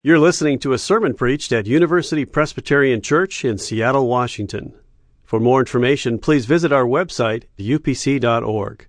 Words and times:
You're 0.00 0.20
listening 0.20 0.60
to 0.60 0.72
a 0.74 0.78
sermon 0.78 1.14
preached 1.14 1.50
at 1.50 1.66
University 1.66 2.24
Presbyterian 2.24 3.02
Church 3.02 3.44
in 3.44 3.58
Seattle, 3.58 4.06
Washington. 4.06 4.72
For 5.24 5.40
more 5.40 5.58
information, 5.58 6.20
please 6.20 6.46
visit 6.46 6.70
our 6.70 6.84
website, 6.84 7.46
upc.org. 7.58 8.86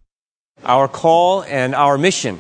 Our 0.64 0.88
call 0.88 1.42
and 1.46 1.74
our 1.74 1.98
mission 1.98 2.40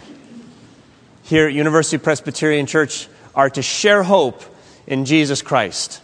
here 1.24 1.47
at 1.47 1.54
University 1.54 1.97
Presbyterian 1.97 2.68
Church 2.68 3.08
are 3.34 3.50
to 3.50 3.63
share 3.63 4.04
hope 4.04 4.44
in 4.86 5.04
Jesus 5.04 5.42
Christ. 5.42 6.04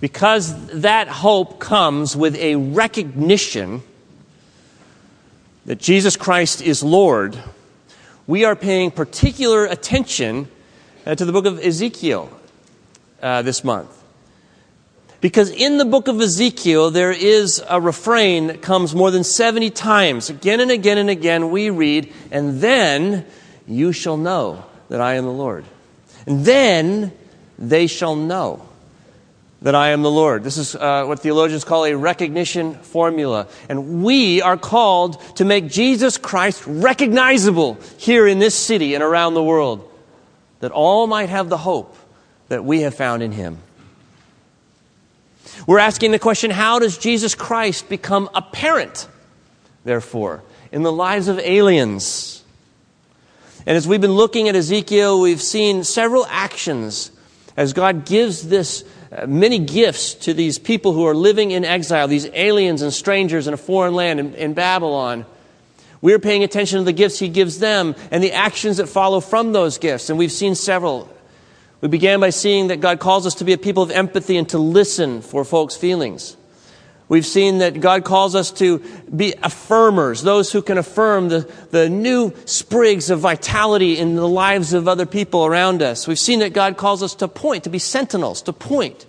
Because 0.00 0.80
that 0.80 1.06
hope 1.06 1.60
comes 1.60 2.16
with 2.16 2.34
a 2.34 2.56
recognition 2.56 3.84
that 5.66 5.78
Jesus 5.78 6.16
Christ 6.16 6.62
is 6.62 6.82
Lord, 6.82 7.38
we 8.26 8.44
are 8.44 8.56
paying 8.56 8.90
particular 8.90 9.66
attention 9.66 10.48
uh, 11.08 11.14
to 11.14 11.24
the 11.24 11.32
book 11.32 11.46
of 11.46 11.58
Ezekiel 11.58 12.30
uh, 13.22 13.40
this 13.42 13.64
month. 13.64 13.94
Because 15.20 15.50
in 15.50 15.78
the 15.78 15.84
book 15.84 16.06
of 16.06 16.20
Ezekiel, 16.20 16.92
there 16.92 17.10
is 17.10 17.60
a 17.68 17.80
refrain 17.80 18.48
that 18.48 18.62
comes 18.62 18.94
more 18.94 19.10
than 19.10 19.24
70 19.24 19.70
times. 19.70 20.30
Again 20.30 20.60
and 20.60 20.70
again 20.70 20.98
and 20.98 21.10
again, 21.10 21.50
we 21.50 21.70
read, 21.70 22.12
And 22.30 22.60
then 22.60 23.26
you 23.66 23.92
shall 23.92 24.16
know 24.16 24.64
that 24.90 25.00
I 25.00 25.14
am 25.14 25.24
the 25.24 25.32
Lord. 25.32 25.64
And 26.26 26.44
then 26.44 27.10
they 27.58 27.88
shall 27.88 28.14
know 28.14 28.64
that 29.62 29.74
I 29.74 29.88
am 29.88 30.02
the 30.02 30.10
Lord. 30.10 30.44
This 30.44 30.56
is 30.56 30.76
uh, 30.76 31.04
what 31.06 31.18
theologians 31.18 31.64
call 31.64 31.84
a 31.84 31.96
recognition 31.96 32.74
formula. 32.74 33.48
And 33.68 34.04
we 34.04 34.40
are 34.40 34.56
called 34.56 35.20
to 35.36 35.44
make 35.44 35.66
Jesus 35.68 36.16
Christ 36.16 36.62
recognizable 36.64 37.78
here 37.96 38.28
in 38.28 38.38
this 38.38 38.54
city 38.54 38.94
and 38.94 39.02
around 39.02 39.34
the 39.34 39.42
world 39.42 39.88
that 40.60 40.70
all 40.70 41.06
might 41.06 41.28
have 41.28 41.48
the 41.48 41.56
hope 41.56 41.96
that 42.48 42.64
we 42.64 42.80
have 42.80 42.94
found 42.94 43.22
in 43.22 43.32
him. 43.32 43.58
We're 45.66 45.78
asking 45.78 46.12
the 46.12 46.18
question 46.18 46.50
how 46.50 46.78
does 46.78 46.98
Jesus 46.98 47.34
Christ 47.34 47.88
become 47.88 48.28
apparent, 48.34 49.08
therefore, 49.84 50.42
in 50.72 50.82
the 50.82 50.92
lives 50.92 51.28
of 51.28 51.38
aliens? 51.38 52.42
And 53.66 53.76
as 53.76 53.86
we've 53.86 54.00
been 54.00 54.12
looking 54.12 54.48
at 54.48 54.56
Ezekiel, 54.56 55.20
we've 55.20 55.42
seen 55.42 55.84
several 55.84 56.24
actions 56.26 57.10
as 57.56 57.72
God 57.72 58.06
gives 58.06 58.48
this 58.48 58.84
uh, 59.10 59.26
many 59.26 59.58
gifts 59.58 60.14
to 60.14 60.32
these 60.32 60.58
people 60.58 60.92
who 60.92 61.06
are 61.06 61.14
living 61.14 61.50
in 61.50 61.64
exile, 61.64 62.08
these 62.08 62.26
aliens 62.32 62.82
and 62.82 62.92
strangers 62.92 63.46
in 63.46 63.54
a 63.54 63.56
foreign 63.56 63.94
land 63.94 64.20
in, 64.20 64.34
in 64.34 64.54
Babylon. 64.54 65.26
We're 66.00 66.18
paying 66.18 66.44
attention 66.44 66.78
to 66.78 66.84
the 66.84 66.92
gifts 66.92 67.18
He 67.18 67.28
gives 67.28 67.58
them 67.58 67.94
and 68.10 68.22
the 68.22 68.32
actions 68.32 68.76
that 68.76 68.88
follow 68.88 69.20
from 69.20 69.52
those 69.52 69.78
gifts. 69.78 70.10
And 70.10 70.18
we've 70.18 70.32
seen 70.32 70.54
several. 70.54 71.08
We 71.80 71.88
began 71.88 72.20
by 72.20 72.30
seeing 72.30 72.68
that 72.68 72.80
God 72.80 73.00
calls 73.00 73.26
us 73.26 73.36
to 73.36 73.44
be 73.44 73.52
a 73.52 73.58
people 73.58 73.82
of 73.82 73.90
empathy 73.90 74.36
and 74.36 74.48
to 74.50 74.58
listen 74.58 75.22
for 75.22 75.44
folks' 75.44 75.76
feelings. 75.76 76.36
We've 77.08 77.26
seen 77.26 77.58
that 77.58 77.80
God 77.80 78.04
calls 78.04 78.34
us 78.34 78.50
to 78.52 78.80
be 79.14 79.32
affirmers, 79.42 80.22
those 80.22 80.52
who 80.52 80.60
can 80.60 80.76
affirm 80.76 81.30
the, 81.30 81.50
the 81.70 81.88
new 81.88 82.34
sprigs 82.44 83.08
of 83.08 83.20
vitality 83.20 83.96
in 83.96 84.14
the 84.14 84.28
lives 84.28 84.74
of 84.74 84.86
other 84.86 85.06
people 85.06 85.46
around 85.46 85.80
us. 85.80 86.06
We've 86.06 86.18
seen 86.18 86.40
that 86.40 86.52
God 86.52 86.76
calls 86.76 87.02
us 87.02 87.14
to 87.16 87.28
point, 87.28 87.64
to 87.64 87.70
be 87.70 87.78
sentinels, 87.78 88.42
to 88.42 88.52
point 88.52 89.06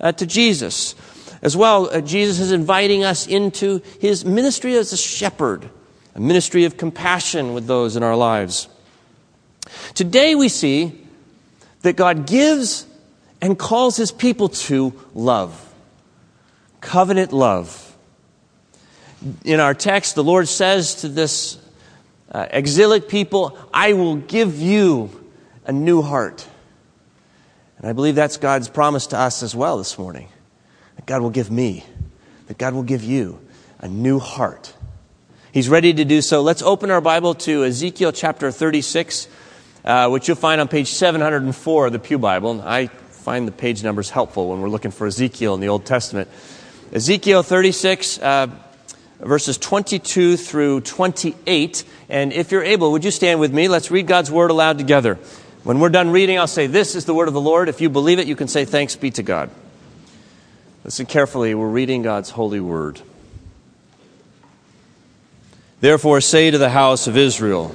uh, 0.00 0.10
to 0.12 0.26
Jesus. 0.26 0.96
As 1.40 1.56
well, 1.56 1.88
uh, 1.88 2.00
Jesus 2.00 2.40
is 2.40 2.50
inviting 2.50 3.04
us 3.04 3.28
into 3.28 3.80
his 4.00 4.24
ministry 4.24 4.74
as 4.74 4.92
a 4.92 4.96
shepherd 4.96 5.70
a 6.16 6.20
ministry 6.20 6.64
of 6.64 6.78
compassion 6.78 7.52
with 7.52 7.66
those 7.66 7.94
in 7.94 8.02
our 8.02 8.16
lives. 8.16 8.68
Today 9.92 10.34
we 10.34 10.48
see 10.48 10.98
that 11.82 11.94
God 11.94 12.26
gives 12.26 12.86
and 13.42 13.58
calls 13.58 13.98
his 13.98 14.10
people 14.12 14.48
to 14.48 14.94
love. 15.14 15.74
Covenant 16.80 17.34
love. 17.34 17.82
In 19.44 19.60
our 19.60 19.74
text, 19.74 20.14
the 20.14 20.24
Lord 20.24 20.48
says 20.48 20.96
to 21.02 21.08
this 21.08 21.58
uh, 22.32 22.46
exilic 22.50 23.08
people, 23.08 23.58
I 23.74 23.92
will 23.92 24.16
give 24.16 24.58
you 24.58 25.10
a 25.66 25.72
new 25.72 26.00
heart. 26.00 26.46
And 27.76 27.86
I 27.86 27.92
believe 27.92 28.14
that's 28.14 28.38
God's 28.38 28.70
promise 28.70 29.08
to 29.08 29.18
us 29.18 29.42
as 29.42 29.54
well 29.54 29.76
this 29.76 29.98
morning. 29.98 30.28
That 30.96 31.04
God 31.04 31.20
will 31.20 31.30
give 31.30 31.50
me, 31.50 31.84
that 32.46 32.56
God 32.56 32.72
will 32.72 32.84
give 32.84 33.04
you 33.04 33.38
a 33.80 33.88
new 33.88 34.18
heart. 34.18 34.72
He's 35.56 35.70
ready 35.70 35.94
to 35.94 36.04
do 36.04 36.20
so. 36.20 36.42
Let's 36.42 36.60
open 36.60 36.90
our 36.90 37.00
Bible 37.00 37.34
to 37.34 37.64
Ezekiel 37.64 38.12
chapter 38.12 38.50
36, 38.50 39.26
uh, 39.86 40.10
which 40.10 40.28
you'll 40.28 40.36
find 40.36 40.60
on 40.60 40.68
page 40.68 40.88
704 40.88 41.86
of 41.86 41.92
the 41.94 41.98
Pew 41.98 42.18
Bible. 42.18 42.60
I 42.60 42.88
find 42.88 43.48
the 43.48 43.52
page 43.52 43.82
numbers 43.82 44.10
helpful 44.10 44.50
when 44.50 44.60
we're 44.60 44.68
looking 44.68 44.90
for 44.90 45.06
Ezekiel 45.06 45.54
in 45.54 45.60
the 45.60 45.68
Old 45.68 45.86
Testament. 45.86 46.28
Ezekiel 46.92 47.42
36, 47.42 48.18
uh, 48.18 48.48
verses 49.20 49.56
22 49.56 50.36
through 50.36 50.82
28. 50.82 51.84
And 52.10 52.34
if 52.34 52.52
you're 52.52 52.62
able, 52.62 52.92
would 52.92 53.04
you 53.04 53.10
stand 53.10 53.40
with 53.40 53.54
me? 53.54 53.66
Let's 53.66 53.90
read 53.90 54.06
God's 54.06 54.30
word 54.30 54.50
aloud 54.50 54.76
together. 54.76 55.14
When 55.64 55.80
we're 55.80 55.88
done 55.88 56.10
reading, 56.10 56.38
I'll 56.38 56.46
say, 56.46 56.66
This 56.66 56.94
is 56.94 57.06
the 57.06 57.14
word 57.14 57.28
of 57.28 57.34
the 57.34 57.40
Lord. 57.40 57.70
If 57.70 57.80
you 57.80 57.88
believe 57.88 58.18
it, 58.18 58.26
you 58.26 58.36
can 58.36 58.48
say, 58.48 58.66
Thanks 58.66 58.94
be 58.94 59.10
to 59.12 59.22
God. 59.22 59.48
Listen 60.84 61.06
carefully. 61.06 61.54
We're 61.54 61.66
reading 61.66 62.02
God's 62.02 62.28
holy 62.28 62.60
word. 62.60 63.00
Therefore, 65.86 66.20
say 66.20 66.50
to 66.50 66.58
the 66.58 66.70
house 66.70 67.06
of 67.06 67.16
Israel, 67.16 67.72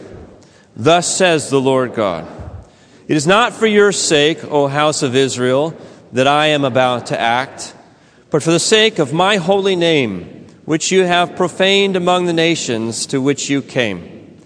Thus 0.75 1.07
says 1.15 1.49
the 1.49 1.61
Lord 1.61 1.93
God 1.93 2.27
It 3.07 3.15
is 3.15 3.25
not 3.25 3.53
for 3.53 3.67
your 3.67 3.93
sake, 3.93 4.43
O 4.43 4.67
house 4.67 5.01
of 5.01 5.15
Israel, 5.15 5.73
that 6.11 6.27
I 6.27 6.47
am 6.47 6.65
about 6.65 7.05
to 7.05 7.17
act, 7.17 7.73
but 8.29 8.43
for 8.43 8.51
the 8.51 8.59
sake 8.59 8.99
of 8.99 9.13
my 9.13 9.37
holy 9.37 9.77
name, 9.77 10.45
which 10.65 10.91
you 10.91 11.05
have 11.05 11.37
profaned 11.37 11.95
among 11.95 12.25
the 12.25 12.33
nations 12.33 13.05
to 13.05 13.21
which 13.21 13.49
you 13.49 13.61
came. 13.61 14.41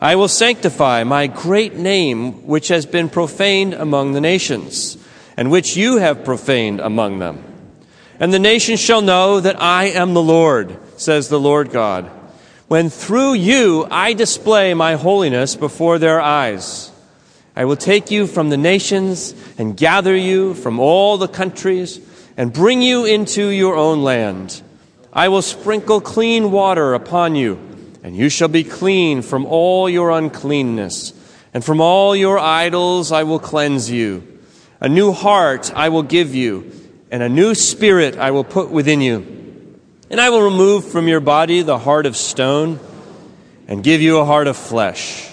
I 0.00 0.16
will 0.16 0.26
sanctify 0.26 1.04
my 1.04 1.26
great 1.26 1.74
name, 1.74 2.46
which 2.46 2.68
has 2.68 2.86
been 2.86 3.10
profaned 3.10 3.74
among 3.74 4.14
the 4.14 4.22
nations, 4.22 4.96
and 5.36 5.50
which 5.50 5.76
you 5.76 5.98
have 5.98 6.24
profaned 6.24 6.80
among 6.80 7.18
them. 7.18 7.44
And 8.18 8.32
the 8.32 8.38
nations 8.38 8.80
shall 8.80 9.02
know 9.02 9.40
that 9.40 9.60
I 9.60 9.88
am 9.88 10.14
the 10.14 10.22
Lord, 10.22 10.78
says 10.98 11.28
the 11.28 11.38
Lord 11.38 11.70
God 11.70 12.10
when 12.70 12.88
through 12.88 13.32
you 13.32 13.84
I 13.90 14.12
display 14.12 14.74
my 14.74 14.94
holiness 14.94 15.56
before 15.56 15.98
their 15.98 16.20
eyes. 16.20 16.92
I 17.56 17.64
will 17.64 17.74
take 17.74 18.12
you 18.12 18.28
from 18.28 18.48
the 18.48 18.56
nations 18.56 19.34
and 19.58 19.76
gather 19.76 20.14
you 20.14 20.54
from 20.54 20.78
all 20.78 21.18
the 21.18 21.26
countries 21.26 21.98
and 22.36 22.52
bring 22.52 22.80
you 22.80 23.06
into 23.06 23.48
your 23.48 23.74
own 23.74 24.04
land. 24.04 24.62
I 25.12 25.30
will 25.30 25.42
sprinkle 25.42 26.00
clean 26.00 26.52
water 26.52 26.94
upon 26.94 27.34
you, 27.34 27.58
and 28.04 28.16
you 28.16 28.28
shall 28.28 28.46
be 28.46 28.62
clean 28.62 29.22
from 29.22 29.46
all 29.46 29.90
your 29.90 30.12
uncleanness, 30.12 31.12
and 31.52 31.64
from 31.64 31.80
all 31.80 32.14
your 32.14 32.38
idols 32.38 33.10
I 33.10 33.24
will 33.24 33.40
cleanse 33.40 33.90
you. 33.90 34.22
A 34.78 34.88
new 34.88 35.10
heart 35.10 35.72
I 35.74 35.88
will 35.88 36.04
give 36.04 36.36
you, 36.36 36.70
and 37.10 37.20
a 37.20 37.28
new 37.28 37.56
spirit 37.56 38.16
I 38.16 38.30
will 38.30 38.44
put 38.44 38.70
within 38.70 39.00
you. 39.00 39.39
And 40.10 40.20
I 40.20 40.30
will 40.30 40.42
remove 40.42 40.90
from 40.90 41.06
your 41.06 41.20
body 41.20 41.62
the 41.62 41.78
heart 41.78 42.04
of 42.04 42.16
stone 42.16 42.80
and 43.68 43.84
give 43.84 44.00
you 44.00 44.18
a 44.18 44.24
heart 44.24 44.48
of 44.48 44.56
flesh. 44.56 45.32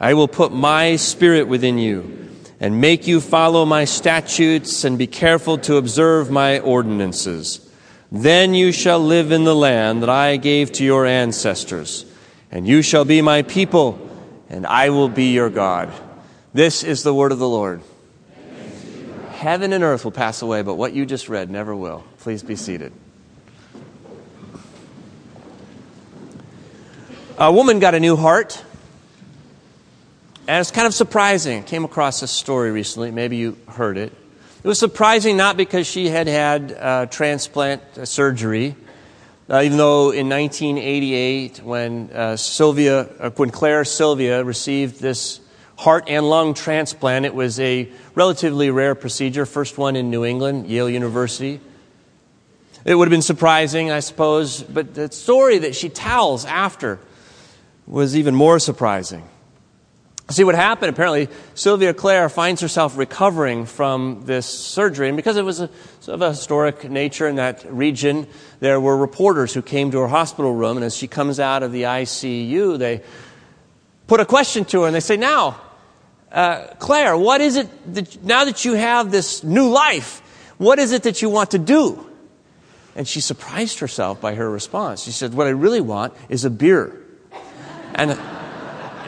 I 0.00 0.14
will 0.14 0.26
put 0.26 0.52
my 0.52 0.96
spirit 0.96 1.48
within 1.48 1.76
you 1.76 2.30
and 2.58 2.80
make 2.80 3.06
you 3.06 3.20
follow 3.20 3.66
my 3.66 3.84
statutes 3.84 4.84
and 4.84 4.96
be 4.96 5.06
careful 5.06 5.58
to 5.58 5.76
observe 5.76 6.30
my 6.30 6.60
ordinances. 6.60 7.60
Then 8.10 8.54
you 8.54 8.72
shall 8.72 9.00
live 9.00 9.32
in 9.32 9.44
the 9.44 9.54
land 9.54 10.02
that 10.02 10.08
I 10.08 10.38
gave 10.38 10.72
to 10.72 10.84
your 10.84 11.04
ancestors, 11.04 12.06
and 12.50 12.66
you 12.66 12.80
shall 12.80 13.04
be 13.04 13.20
my 13.20 13.42
people, 13.42 13.98
and 14.48 14.66
I 14.66 14.88
will 14.90 15.10
be 15.10 15.32
your 15.32 15.50
God. 15.50 15.92
This 16.54 16.82
is 16.82 17.02
the 17.02 17.12
word 17.12 17.32
of 17.32 17.38
the 17.38 17.48
Lord. 17.48 17.82
Heaven 19.32 19.74
and 19.74 19.84
earth 19.84 20.04
will 20.04 20.12
pass 20.12 20.40
away, 20.40 20.62
but 20.62 20.76
what 20.76 20.94
you 20.94 21.04
just 21.04 21.28
read 21.28 21.50
never 21.50 21.76
will. 21.76 22.04
Please 22.18 22.42
be 22.42 22.56
seated. 22.56 22.92
A 27.38 27.52
woman 27.52 27.80
got 27.80 27.94
a 27.94 28.00
new 28.00 28.16
heart. 28.16 28.64
And 30.48 30.58
it's 30.58 30.70
kind 30.70 30.86
of 30.86 30.94
surprising. 30.94 31.58
I 31.58 31.62
came 31.62 31.84
across 31.84 32.20
this 32.20 32.30
story 32.30 32.70
recently. 32.70 33.10
Maybe 33.10 33.36
you 33.36 33.58
heard 33.68 33.98
it. 33.98 34.14
It 34.64 34.66
was 34.66 34.78
surprising 34.78 35.36
not 35.36 35.58
because 35.58 35.86
she 35.86 36.08
had 36.08 36.28
had 36.28 36.72
uh, 36.72 37.06
transplant 37.06 37.82
uh, 37.98 38.06
surgery, 38.06 38.74
uh, 39.50 39.60
even 39.62 39.76
though 39.76 40.12
in 40.12 40.30
1988, 40.30 41.62
when 41.62 42.10
uh, 42.10 42.36
Sylvia, 42.38 43.00
uh, 43.00 43.28
when 43.36 43.50
Claire 43.50 43.84
Sylvia 43.84 44.42
received 44.42 45.02
this 45.02 45.40
heart 45.76 46.04
and 46.08 46.30
lung 46.30 46.54
transplant, 46.54 47.26
it 47.26 47.34
was 47.34 47.60
a 47.60 47.92
relatively 48.14 48.70
rare 48.70 48.94
procedure, 48.94 49.44
first 49.44 49.76
one 49.76 49.94
in 49.94 50.08
New 50.08 50.24
England, 50.24 50.68
Yale 50.68 50.88
University. 50.88 51.60
It 52.86 52.94
would 52.94 53.08
have 53.08 53.12
been 53.12 53.20
surprising, 53.20 53.90
I 53.90 54.00
suppose, 54.00 54.62
but 54.62 54.94
the 54.94 55.12
story 55.12 55.58
that 55.58 55.74
she 55.74 55.90
tells 55.90 56.46
after 56.46 56.98
was 57.86 58.16
even 58.16 58.34
more 58.34 58.58
surprising. 58.58 59.28
See 60.28 60.42
what 60.42 60.56
happened? 60.56 60.90
Apparently, 60.90 61.28
Sylvia 61.54 61.94
Claire 61.94 62.28
finds 62.28 62.60
herself 62.60 62.98
recovering 62.98 63.64
from 63.64 64.22
this 64.24 64.46
surgery. 64.46 65.08
And 65.08 65.16
because 65.16 65.36
it 65.36 65.44
was 65.44 65.60
a, 65.60 65.70
sort 66.00 66.16
of 66.16 66.22
a 66.22 66.30
historic 66.30 66.90
nature 66.90 67.28
in 67.28 67.36
that 67.36 67.64
region, 67.72 68.26
there 68.58 68.80
were 68.80 68.96
reporters 68.96 69.54
who 69.54 69.62
came 69.62 69.92
to 69.92 70.00
her 70.00 70.08
hospital 70.08 70.52
room. 70.52 70.78
And 70.78 70.84
as 70.84 70.96
she 70.96 71.06
comes 71.06 71.38
out 71.38 71.62
of 71.62 71.70
the 71.70 71.82
ICU, 71.82 72.76
they 72.76 73.02
put 74.08 74.18
a 74.18 74.24
question 74.24 74.64
to 74.66 74.80
her 74.80 74.86
and 74.88 74.96
they 74.96 75.00
say, 75.00 75.16
Now, 75.16 75.60
uh, 76.32 76.74
Claire, 76.80 77.16
what 77.16 77.40
is 77.40 77.54
it 77.54 77.94
that, 77.94 78.24
now 78.24 78.46
that 78.46 78.64
you 78.64 78.72
have 78.72 79.12
this 79.12 79.44
new 79.44 79.68
life, 79.68 80.22
what 80.58 80.80
is 80.80 80.90
it 80.90 81.04
that 81.04 81.22
you 81.22 81.30
want 81.30 81.52
to 81.52 81.58
do? 81.58 82.04
And 82.96 83.06
she 83.06 83.20
surprised 83.20 83.78
herself 83.78 84.20
by 84.20 84.34
her 84.34 84.50
response. 84.50 85.04
She 85.04 85.12
said, 85.12 85.34
What 85.34 85.46
I 85.46 85.50
really 85.50 85.80
want 85.80 86.14
is 86.28 86.44
a 86.44 86.50
beer. 86.50 87.05
And 87.96 88.18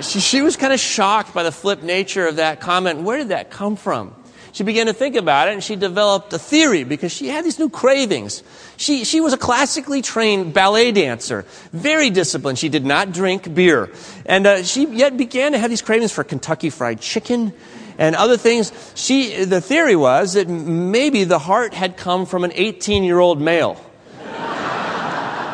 she, 0.02 0.18
she 0.18 0.42
was 0.42 0.56
kind 0.56 0.72
of 0.72 0.80
shocked 0.80 1.34
by 1.34 1.42
the 1.42 1.52
flip 1.52 1.82
nature 1.82 2.26
of 2.26 2.36
that 2.36 2.60
comment. 2.60 3.02
Where 3.02 3.18
did 3.18 3.28
that 3.28 3.50
come 3.50 3.76
from? 3.76 4.14
She 4.52 4.64
began 4.64 4.86
to 4.86 4.94
think 4.94 5.14
about 5.14 5.48
it 5.48 5.52
and 5.52 5.62
she 5.62 5.76
developed 5.76 6.32
a 6.32 6.38
theory 6.38 6.82
because 6.82 7.12
she 7.12 7.28
had 7.28 7.44
these 7.44 7.58
new 7.58 7.68
cravings. 7.68 8.42
She, 8.78 9.04
she 9.04 9.20
was 9.20 9.34
a 9.34 9.36
classically 9.36 10.00
trained 10.00 10.54
ballet 10.54 10.90
dancer, 10.90 11.44
very 11.72 12.08
disciplined. 12.08 12.58
She 12.58 12.70
did 12.70 12.84
not 12.84 13.12
drink 13.12 13.54
beer. 13.54 13.90
And 14.24 14.46
uh, 14.46 14.62
she 14.62 14.86
yet 14.86 15.16
began 15.18 15.52
to 15.52 15.58
have 15.58 15.68
these 15.70 15.82
cravings 15.82 16.12
for 16.12 16.24
Kentucky 16.24 16.70
Fried 16.70 17.00
Chicken 17.00 17.52
and 17.98 18.16
other 18.16 18.38
things. 18.38 18.72
She, 18.94 19.44
the 19.44 19.60
theory 19.60 19.96
was 19.96 20.32
that 20.32 20.48
maybe 20.48 21.24
the 21.24 21.38
heart 21.38 21.74
had 21.74 21.98
come 21.98 22.24
from 22.24 22.42
an 22.42 22.52
18 22.54 23.04
year 23.04 23.18
old 23.18 23.40
male. 23.40 23.74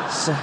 so, 0.09 0.35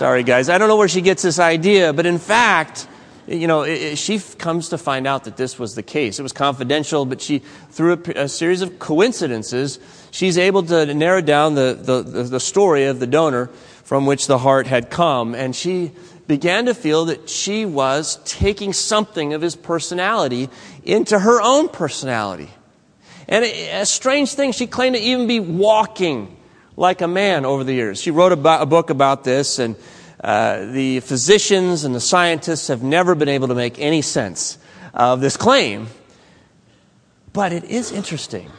sorry, 0.00 0.22
guys. 0.22 0.48
I 0.48 0.56
don't 0.56 0.68
know 0.68 0.78
where 0.78 0.88
she 0.88 1.02
gets 1.02 1.20
this 1.22 1.38
idea, 1.38 1.92
but 1.92 2.06
in 2.06 2.16
fact, 2.16 2.88
you 3.26 3.46
know, 3.46 3.64
it, 3.64 3.82
it, 3.82 3.98
she 3.98 4.18
comes 4.18 4.70
to 4.70 4.78
find 4.78 5.06
out 5.06 5.24
that 5.24 5.36
this 5.36 5.58
was 5.58 5.74
the 5.74 5.82
case. 5.82 6.18
It 6.18 6.22
was 6.22 6.32
confidential, 6.32 7.04
but 7.04 7.20
she, 7.20 7.40
through 7.68 8.02
a, 8.06 8.22
a 8.22 8.28
series 8.28 8.62
of 8.62 8.78
coincidences, 8.78 9.78
she's 10.10 10.38
able 10.38 10.62
to 10.62 10.94
narrow 10.94 11.20
down 11.20 11.54
the, 11.54 11.78
the, 11.78 12.22
the 12.22 12.40
story 12.40 12.86
of 12.86 12.98
the 12.98 13.06
donor 13.06 13.48
from 13.84 14.06
which 14.06 14.26
the 14.26 14.38
heart 14.38 14.66
had 14.66 14.88
come. 14.88 15.34
And 15.34 15.54
she 15.54 15.92
began 16.26 16.64
to 16.64 16.72
feel 16.72 17.04
that 17.04 17.28
she 17.28 17.66
was 17.66 18.20
taking 18.24 18.72
something 18.72 19.34
of 19.34 19.42
his 19.42 19.54
personality 19.54 20.48
into 20.82 21.18
her 21.18 21.42
own 21.42 21.68
personality. 21.68 22.48
And 23.28 23.44
a 23.44 23.84
strange 23.84 24.32
thing, 24.32 24.52
she 24.52 24.66
claimed 24.66 24.96
to 24.96 25.02
even 25.02 25.26
be 25.26 25.40
walking 25.40 26.38
like 26.80 27.02
a 27.02 27.08
man 27.08 27.44
over 27.44 27.62
the 27.62 27.74
years. 27.74 28.00
She 28.00 28.10
wrote 28.10 28.32
a, 28.32 28.62
a 28.62 28.64
book 28.64 28.88
about 28.88 29.22
this, 29.22 29.58
and 29.58 29.76
uh, 30.24 30.64
the 30.64 31.00
physicians 31.00 31.84
and 31.84 31.94
the 31.94 32.00
scientists 32.00 32.68
have 32.68 32.82
never 32.82 33.14
been 33.14 33.28
able 33.28 33.48
to 33.48 33.54
make 33.54 33.78
any 33.78 34.00
sense 34.00 34.56
of 34.94 35.20
this 35.20 35.36
claim. 35.36 35.88
But 37.34 37.52
it 37.52 37.64
is 37.64 37.92
interesting 37.92 38.50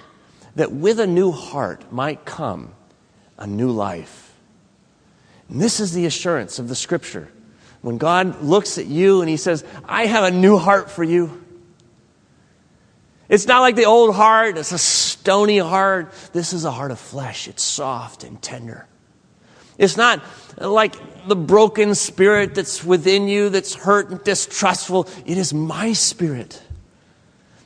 that 0.56 0.72
with 0.72 1.00
a 1.00 1.08
new 1.08 1.32
heart 1.32 1.92
might 1.92 2.24
come 2.24 2.74
a 3.40 3.48
new 3.48 3.72
life. 3.72 4.32
And 5.50 5.60
this 5.60 5.80
is 5.80 5.94
the 5.94 6.06
assurance 6.06 6.60
of 6.60 6.70
the 6.70 6.76
scripture. 6.76 7.32
When 7.82 7.98
God 7.98 8.44
looks 8.44 8.78
at 8.78 8.86
you 8.86 9.22
and 9.22 9.30
He 9.30 9.38
says, 9.38 9.66
I 9.84 10.06
have 10.06 10.26
a 10.26 10.32
new 10.32 10.58
heart 10.58 10.92
for 10.92 11.04
you. 11.04 11.41
It's 13.32 13.48
not 13.48 13.62
like 13.62 13.78
the 13.78 13.86
old 13.86 14.14
heart, 14.14 14.58
it's 14.58 14.74
a 14.74 14.78
stony 14.78 15.58
heart. 15.58 16.12
This 16.34 16.52
is 16.52 16.66
a 16.66 16.72
heart 16.72 16.92
of 16.92 17.00
flesh. 17.00 17.48
It's 17.48 17.64
soft 17.64 18.26
and 18.26 18.42
tender. 18.42 18.86
It's 19.78 19.96
not 19.96 20.22
like 20.58 20.98
the 21.30 21.36
broken 21.38 21.96
spirit 21.96 22.56
that's 22.56 22.84
within 22.84 23.30
you 23.30 23.48
that's 23.48 23.74
hurt 23.74 24.10
and 24.10 24.22
distrustful. 24.22 25.08
It 25.26 25.38
is 25.38 25.54
my 25.54 25.94
spirit. 25.94 26.62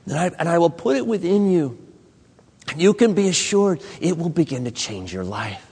And 0.06 0.14
I, 0.20 0.32
and 0.38 0.48
I 0.48 0.60
will 0.60 0.70
put 0.70 0.98
it 0.98 1.08
within 1.08 1.50
you. 1.50 1.80
And 2.68 2.80
you 2.80 2.94
can 2.94 3.16
be 3.16 3.28
assured 3.28 3.82
it 4.00 4.20
will 4.20 4.30
begin 4.30 4.66
to 4.66 4.72
change 4.72 5.12
your 5.12 5.24
life. 5.24 5.66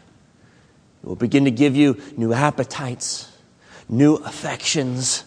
It 1.03 1.07
will 1.07 1.15
begin 1.15 1.45
to 1.45 1.51
give 1.51 1.75
you 1.75 2.01
new 2.17 2.33
appetites, 2.33 3.31
new 3.87 4.15
affections, 4.15 5.23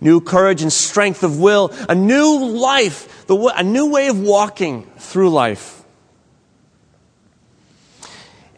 new 0.00 0.20
courage 0.20 0.62
and 0.62 0.72
strength 0.72 1.22
of 1.22 1.38
will, 1.38 1.72
a 1.88 1.94
new 1.94 2.44
life, 2.44 3.28
a 3.28 3.62
new 3.62 3.90
way 3.90 4.08
of 4.08 4.20
walking 4.20 4.84
through 4.98 5.30
life. 5.30 5.82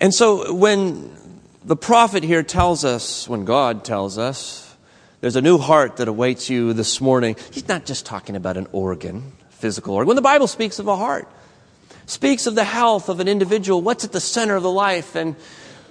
And 0.00 0.14
so 0.14 0.54
when 0.54 1.16
the 1.64 1.76
prophet 1.76 2.22
here 2.22 2.42
tells 2.42 2.84
us, 2.84 3.28
when 3.28 3.44
God 3.44 3.84
tells 3.84 4.16
us, 4.16 4.64
there's 5.20 5.36
a 5.36 5.42
new 5.42 5.58
heart 5.58 5.96
that 5.96 6.06
awaits 6.06 6.48
you 6.48 6.72
this 6.72 7.00
morning. 7.00 7.34
He's 7.50 7.66
not 7.66 7.84
just 7.84 8.06
talking 8.06 8.36
about 8.36 8.56
an 8.56 8.68
organ, 8.70 9.32
physical 9.50 9.94
organ. 9.94 10.06
When 10.06 10.16
the 10.16 10.22
Bible 10.22 10.46
speaks 10.46 10.78
of 10.78 10.86
a 10.86 10.96
heart, 10.96 11.28
speaks 12.06 12.46
of 12.46 12.54
the 12.54 12.64
health 12.64 13.08
of 13.08 13.18
an 13.18 13.26
individual, 13.26 13.82
what's 13.82 14.04
at 14.04 14.12
the 14.12 14.20
center 14.20 14.54
of 14.54 14.62
the 14.62 14.70
life. 14.70 15.16
And 15.16 15.34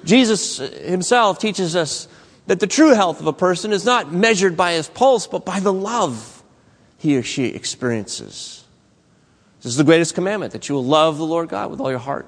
Jesus 0.05 0.57
himself 0.57 1.39
teaches 1.39 1.75
us 1.75 2.07
that 2.47 2.59
the 2.59 2.67
true 2.67 2.93
health 2.93 3.19
of 3.19 3.27
a 3.27 3.33
person 3.33 3.71
is 3.71 3.85
not 3.85 4.11
measured 4.11 4.57
by 4.57 4.73
his 4.73 4.87
pulse, 4.87 5.27
but 5.27 5.45
by 5.45 5.59
the 5.59 5.73
love 5.73 6.43
he 6.97 7.17
or 7.17 7.23
she 7.23 7.45
experiences. 7.45 8.63
This 9.57 9.71
is 9.73 9.77
the 9.77 9.83
greatest 9.83 10.15
commandment 10.15 10.53
that 10.53 10.69
you 10.69 10.75
will 10.75 10.85
love 10.85 11.17
the 11.17 11.25
Lord 11.25 11.49
God 11.49 11.69
with 11.69 11.79
all 11.79 11.89
your 11.89 11.99
heart, 11.99 12.27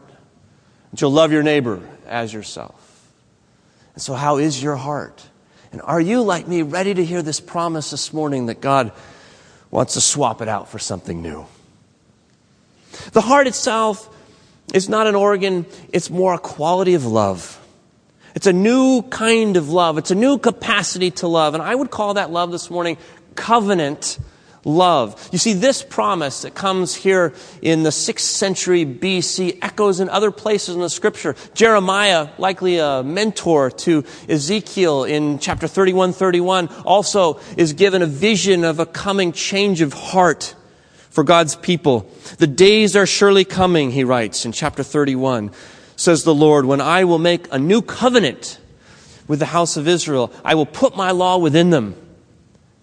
that 0.91 1.01
you'll 1.01 1.11
love 1.11 1.31
your 1.31 1.43
neighbor 1.43 1.81
as 2.05 2.33
yourself. 2.33 2.85
And 3.93 4.03
so, 4.03 4.13
how 4.13 4.37
is 4.37 4.61
your 4.61 4.75
heart? 4.75 5.25
And 5.71 5.81
are 5.81 6.01
you, 6.01 6.21
like 6.21 6.47
me, 6.47 6.63
ready 6.63 6.93
to 6.93 7.05
hear 7.05 7.21
this 7.21 7.39
promise 7.39 7.91
this 7.91 8.11
morning 8.11 8.47
that 8.47 8.59
God 8.59 8.91
wants 9.71 9.93
to 9.93 10.01
swap 10.01 10.41
it 10.41 10.47
out 10.47 10.69
for 10.69 10.79
something 10.79 11.21
new? 11.21 11.45
The 13.11 13.21
heart 13.21 13.47
itself 13.47 14.15
is 14.73 14.89
not 14.89 15.07
an 15.07 15.15
organ, 15.15 15.65
it's 15.93 16.09
more 16.09 16.33
a 16.33 16.39
quality 16.39 16.95
of 16.95 17.05
love. 17.05 17.58
It's 18.35 18.47
a 18.47 18.53
new 18.53 19.01
kind 19.03 19.57
of 19.57 19.69
love. 19.69 19.97
It's 19.97 20.11
a 20.11 20.15
new 20.15 20.37
capacity 20.37 21.11
to 21.11 21.27
love. 21.27 21.53
And 21.53 21.63
I 21.63 21.73
would 21.73 21.91
call 21.91 22.15
that 22.15 22.31
love 22.31 22.51
this 22.51 22.69
morning 22.69 22.97
covenant 23.35 24.19
love. 24.65 25.29
You 25.31 25.37
see, 25.37 25.53
this 25.53 25.83
promise 25.83 26.41
that 26.41 26.53
comes 26.53 26.95
here 26.95 27.33
in 27.61 27.83
the 27.83 27.89
6th 27.89 28.19
century 28.19 28.85
BC 28.85 29.59
echoes 29.61 29.99
in 29.99 30.09
other 30.09 30.31
places 30.31 30.75
in 30.75 30.81
the 30.81 30.89
scripture. 30.89 31.35
Jeremiah, 31.53 32.29
likely 32.37 32.77
a 32.77 33.03
mentor 33.03 33.71
to 33.71 34.03
Ezekiel 34.27 35.03
in 35.05 35.39
chapter 35.39 35.67
31 35.67 36.13
31, 36.13 36.67
also 36.85 37.39
is 37.57 37.73
given 37.73 38.01
a 38.01 38.07
vision 38.07 38.63
of 38.63 38.79
a 38.79 38.85
coming 38.85 39.31
change 39.31 39.81
of 39.81 39.93
heart 39.93 40.55
for 41.09 41.23
God's 41.23 41.55
people. 41.55 42.09
The 42.37 42.47
days 42.47 42.95
are 42.95 43.05
surely 43.05 43.45
coming, 43.45 43.91
he 43.91 44.03
writes 44.03 44.45
in 44.45 44.51
chapter 44.51 44.83
31, 44.83 45.51
says 45.99 46.23
the 46.23 46.33
Lord, 46.33 46.65
when 46.65 46.81
I 46.81 47.03
will 47.03 47.19
make 47.19 47.47
a 47.51 47.59
new 47.59 47.81
covenant 47.81 48.59
with 49.27 49.39
the 49.39 49.45
house 49.45 49.77
of 49.77 49.87
Israel. 49.87 50.33
I 50.43 50.55
will 50.55 50.65
put 50.65 50.97
my 50.97 51.11
law 51.11 51.37
within 51.37 51.69
them, 51.69 51.95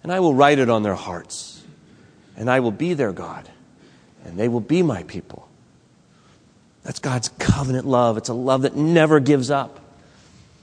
and 0.01 0.11
I 0.13 0.21
will 0.21 0.33
write 0.33 0.59
it 0.59 0.69
on 0.69 0.81
their 0.81 0.95
hearts 0.95 1.57
and 2.37 2.49
I 2.49 2.59
will 2.59 2.71
be 2.71 2.93
their 2.93 3.11
God, 3.11 3.49
and 4.23 4.39
they 4.39 4.47
will 4.47 4.61
be 4.61 4.83
my 4.83 5.03
people. 5.03 5.49
That's 6.83 6.99
God's 6.99 7.29
covenant 7.39 7.85
love. 7.85 8.17
It's 8.17 8.29
a 8.29 8.33
love 8.33 8.61
that 8.61 8.75
never 8.75 9.19
gives 9.19 9.49
up 9.49 9.79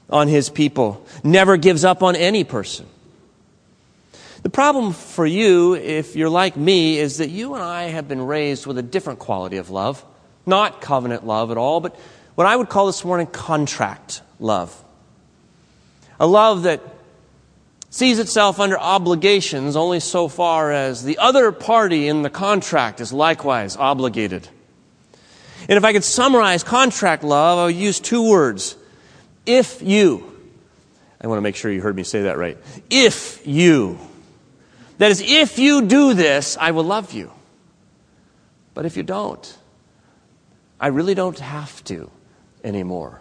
on 0.09 0.29
his 0.29 0.49
people, 0.49 1.05
never 1.25 1.57
gives 1.57 1.85
up 1.85 2.03
on 2.03 2.15
any 2.15 2.45
person. 2.45 2.87
The 4.43 4.51
problem 4.51 4.93
for 4.93 5.27
you, 5.27 5.75
if 5.75 6.17
you're 6.17 6.31
like 6.31 6.57
me, 6.57 6.99
is 6.99 7.19
that 7.19 7.31
you 7.31 7.55
and 7.55 7.63
I 7.63 7.85
have 7.85 8.07
been 8.07 8.25
raised 8.25 8.67
with 8.67 8.79
a 8.79 8.83
different 8.83 9.19
quality 9.19 9.57
of 9.57 9.71
love. 9.71 10.05
Not 10.47 10.81
covenant 10.81 11.27
love 11.27 11.51
at 11.51 11.57
all, 11.57 11.81
but 11.81 11.99
what 12.35 12.47
I 12.47 12.57
would 12.57 12.69
call 12.69 12.87
this 12.87 13.05
morning 13.05 13.27
contract 13.27 14.23
love. 14.41 14.85
A 16.19 16.27
love 16.27 16.65
that 16.65 16.81
sees 17.91 18.19
itself 18.19 18.59
under 18.59 18.79
obligations 18.79 19.77
only 19.77 20.01
so 20.01 20.27
far 20.27 20.73
as 20.73 21.05
the 21.05 21.19
other 21.19 21.53
party 21.53 22.09
in 22.09 22.23
the 22.23 22.31
contract 22.31 23.01
is 23.01 23.13
likewise 23.13 23.77
obligated. 23.77 24.49
And 25.69 25.77
if 25.77 25.85
I 25.85 25.93
could 25.93 26.05
summarize 26.05 26.65
contract 26.65 27.23
love, 27.23 27.59
I 27.59 27.67
would 27.67 27.77
use 27.77 28.01
two 28.01 28.29
words. 28.29 28.77
If 29.47 29.81
you. 29.81 30.31
I 31.21 31.27
want 31.27 31.39
to 31.39 31.43
make 31.43 31.57
sure 31.57 31.71
you 31.71 31.81
heard 31.81 31.97
me 31.97 32.03
say 32.03 32.23
that 32.23 32.37
right. 32.37 32.59
If 32.91 33.47
you. 33.47 33.99
That 34.99 35.11
is, 35.11 35.23
if 35.25 35.59
you 35.59 35.83
do 35.83 36.15
this, 36.15 36.57
I 36.59 36.73
will 36.73 36.85
love 36.85 37.13
you. 37.13 37.33
But 38.75 38.87
if 38.87 38.97
you 38.97 39.03
don't, 39.03 39.57
I 40.81 40.89
really 40.89 41.15
don't 41.15 41.39
have 41.39 41.83
to 41.85 42.11
anymore. 42.65 43.21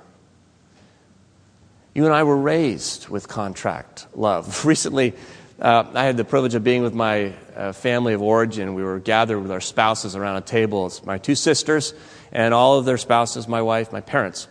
You 1.94 2.06
and 2.06 2.14
I 2.14 2.24
were 2.24 2.38
raised 2.38 3.08
with 3.10 3.28
contract 3.28 4.08
love. 4.16 4.66
Recently, 4.66 5.14
uh, 5.60 5.86
I 5.94 6.06
had 6.06 6.18
the 6.18 6.24
privilege 6.24 6.56
of 6.56 6.64
being 6.64 6.82
with 6.82 6.96
my 6.96 7.34
uh, 7.56 7.72
family 7.74 8.14
of 8.14 8.22
origin. 8.22 8.74
We 8.74 8.84
were 8.84 9.00
gathered 9.00 9.40
with 9.40 9.52
our 9.52 9.62
spouses 9.62 10.16
around 10.16 10.38
a 10.38 10.42
table. 10.42 10.88
It's 10.88 11.06
my 11.06 11.20
two 11.20 11.36
sisters 11.36 11.94
and 12.32 12.54
all 12.54 12.80
of 12.80 12.86
their 12.86 12.98
spouses, 12.98 13.48
my 13.48 13.62
wife, 13.62 13.92
my 13.92 14.02
parents. 14.02 14.48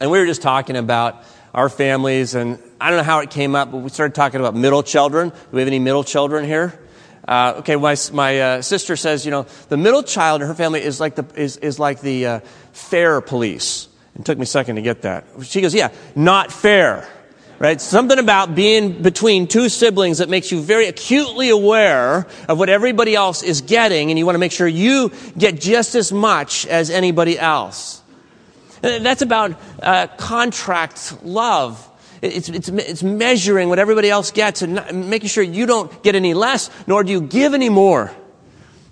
And 0.00 0.10
we 0.10 0.18
were 0.18 0.26
just 0.26 0.42
talking 0.42 0.76
about 0.76 1.22
our 1.54 1.68
families, 1.68 2.34
and 2.34 2.58
I 2.80 2.90
don't 2.90 2.98
know 2.98 3.04
how 3.04 3.20
it 3.20 3.30
came 3.30 3.54
up, 3.54 3.70
but 3.70 3.78
we 3.78 3.88
started 3.88 4.14
talking 4.14 4.40
about 4.40 4.54
middle 4.54 4.82
children. 4.82 5.30
Do 5.30 5.36
we 5.52 5.60
have 5.60 5.68
any 5.68 5.78
middle 5.78 6.04
children 6.04 6.44
here? 6.44 6.78
Uh, 7.26 7.54
okay, 7.58 7.76
my, 7.76 7.96
my 8.12 8.40
uh, 8.40 8.62
sister 8.62 8.96
says, 8.96 9.24
you 9.24 9.30
know, 9.30 9.46
the 9.68 9.76
middle 9.76 10.02
child 10.02 10.40
in 10.40 10.48
her 10.48 10.54
family 10.54 10.82
is 10.82 10.98
like 10.98 11.14
the, 11.14 11.26
is, 11.34 11.56
is 11.58 11.78
like 11.78 12.00
the 12.00 12.26
uh, 12.26 12.40
fair 12.72 13.20
police. 13.20 13.88
It 14.18 14.24
took 14.24 14.38
me 14.38 14.42
a 14.42 14.46
second 14.46 14.76
to 14.76 14.82
get 14.82 15.02
that. 15.02 15.24
She 15.42 15.60
goes, 15.60 15.74
yeah, 15.74 15.90
not 16.14 16.52
fair. 16.52 17.08
Right? 17.60 17.80
Something 17.80 18.20
about 18.20 18.54
being 18.54 19.02
between 19.02 19.48
two 19.48 19.68
siblings 19.68 20.18
that 20.18 20.28
makes 20.28 20.52
you 20.52 20.60
very 20.60 20.86
acutely 20.86 21.48
aware 21.48 22.28
of 22.48 22.56
what 22.56 22.68
everybody 22.68 23.16
else 23.16 23.42
is 23.42 23.62
getting, 23.62 24.10
and 24.10 24.18
you 24.18 24.24
want 24.24 24.36
to 24.36 24.40
make 24.40 24.52
sure 24.52 24.68
you 24.68 25.10
get 25.36 25.60
just 25.60 25.96
as 25.96 26.12
much 26.12 26.66
as 26.66 26.88
anybody 26.88 27.36
else. 27.36 28.00
That's 28.80 29.22
about 29.22 29.60
uh, 29.82 30.06
contract 30.18 31.24
love. 31.24 31.84
It's, 32.22 32.48
it's, 32.48 32.68
it's 32.68 33.02
measuring 33.02 33.68
what 33.68 33.80
everybody 33.80 34.08
else 34.08 34.30
gets 34.30 34.62
and 34.62 35.10
making 35.10 35.28
sure 35.28 35.42
you 35.42 35.66
don't 35.66 36.02
get 36.04 36.14
any 36.14 36.34
less, 36.34 36.70
nor 36.86 37.02
do 37.02 37.10
you 37.10 37.20
give 37.20 37.54
any 37.54 37.68
more 37.68 38.12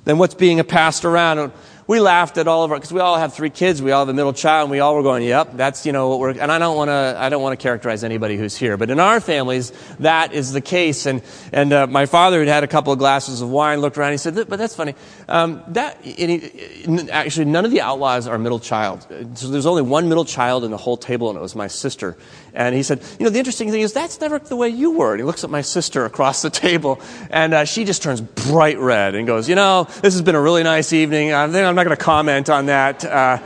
than 0.04 0.18
what's 0.18 0.34
being 0.34 0.62
passed 0.64 1.04
around 1.04 1.52
we 1.86 2.00
laughed 2.00 2.36
at 2.38 2.48
all 2.48 2.64
of 2.64 2.72
our 2.72 2.78
because 2.78 2.92
we 2.92 3.00
all 3.00 3.16
have 3.16 3.34
three 3.34 3.50
kids. 3.50 3.80
We 3.80 3.92
all 3.92 4.00
have 4.00 4.08
a 4.08 4.14
middle 4.14 4.32
child 4.32 4.64
and 4.64 4.70
we 4.70 4.80
all 4.80 4.94
were 4.94 5.02
going 5.02 5.22
yep 5.22 5.50
that's 5.54 5.86
you 5.86 5.92
know 5.92 6.08
what 6.08 6.18
we're 6.18 6.30
and 6.30 6.50
i 6.50 6.58
don't 6.58 6.76
want 6.76 6.88
to 6.88 7.16
i 7.18 7.28
don't 7.28 7.42
want 7.42 7.58
to 7.58 7.62
characterize 7.62 8.04
anybody 8.04 8.36
who's 8.36 8.56
here 8.56 8.76
but 8.76 8.90
in 8.90 9.00
our 9.00 9.20
families 9.20 9.72
that 10.00 10.32
is 10.32 10.52
the 10.52 10.60
case. 10.60 11.06
And 11.06 11.22
and 11.52 11.72
uh, 11.72 11.86
my 11.86 12.06
father 12.06 12.40
had 12.40 12.48
had 12.48 12.64
a 12.64 12.66
couple 12.66 12.92
of 12.92 12.98
glasses 12.98 13.40
of 13.40 13.50
wine 13.50 13.80
looked 13.80 13.96
around 13.98 14.12
he 14.12 14.18
said 14.18 14.34
but 14.34 14.58
that's 14.58 14.74
funny. 14.74 14.94
Um, 15.28 15.62
that 15.68 16.02
he, 16.02 17.08
actually 17.10 17.46
none 17.46 17.64
of 17.64 17.70
the 17.70 17.80
outlaws 17.80 18.26
are 18.26 18.38
middle 18.38 18.60
child. 18.60 19.06
So 19.34 19.48
there's 19.48 19.66
only 19.66 19.82
one 19.82 20.08
middle 20.08 20.24
child 20.24 20.64
in 20.64 20.70
the 20.70 20.76
whole 20.76 20.96
table 20.96 21.30
and 21.30 21.38
it 21.38 21.42
was 21.42 21.54
my 21.54 21.68
sister. 21.68 22.16
And 22.52 22.74
he 22.74 22.82
said 22.82 23.00
you 23.18 23.24
know 23.24 23.30
the 23.30 23.38
interesting 23.38 23.70
thing 23.70 23.82
is 23.82 23.92
that's 23.92 24.20
never 24.20 24.38
the 24.38 24.56
way 24.56 24.68
you 24.68 24.90
were. 24.90 25.12
And 25.12 25.20
he 25.20 25.24
looks 25.24 25.44
at 25.44 25.50
my 25.50 25.62
sister 25.62 26.04
across 26.04 26.42
the 26.42 26.50
table 26.50 27.00
and 27.30 27.54
uh, 27.54 27.64
she 27.64 27.84
just 27.84 28.02
turns 28.02 28.20
bright 28.20 28.78
red 28.78 29.14
and 29.14 29.26
goes 29.26 29.48
you 29.48 29.54
know 29.54 29.84
this 30.02 30.14
has 30.14 30.22
been 30.22 30.34
a 30.34 30.40
really 30.40 30.62
nice 30.62 30.92
evening. 30.92 31.32
I 31.32 31.46
think 31.46 31.64
i'm 31.64 31.75
I'm 31.76 31.84
not 31.84 31.84
going 31.88 31.98
to 31.98 32.04
comment 32.04 32.48
on 32.48 32.66
that. 32.66 33.04
Uh, 33.04 33.38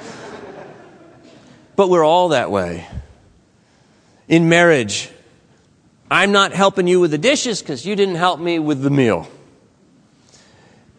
but 1.74 1.90
we're 1.90 2.04
all 2.04 2.28
that 2.28 2.48
way. 2.48 2.86
In 4.28 4.48
marriage, 4.48 5.10
I'm 6.08 6.30
not 6.30 6.52
helping 6.52 6.86
you 6.86 7.00
with 7.00 7.10
the 7.10 7.18
dishes 7.18 7.60
because 7.60 7.84
you 7.84 7.96
didn't 7.96 8.14
help 8.14 8.38
me 8.38 8.60
with 8.60 8.82
the 8.82 8.90
meal. 8.90 9.26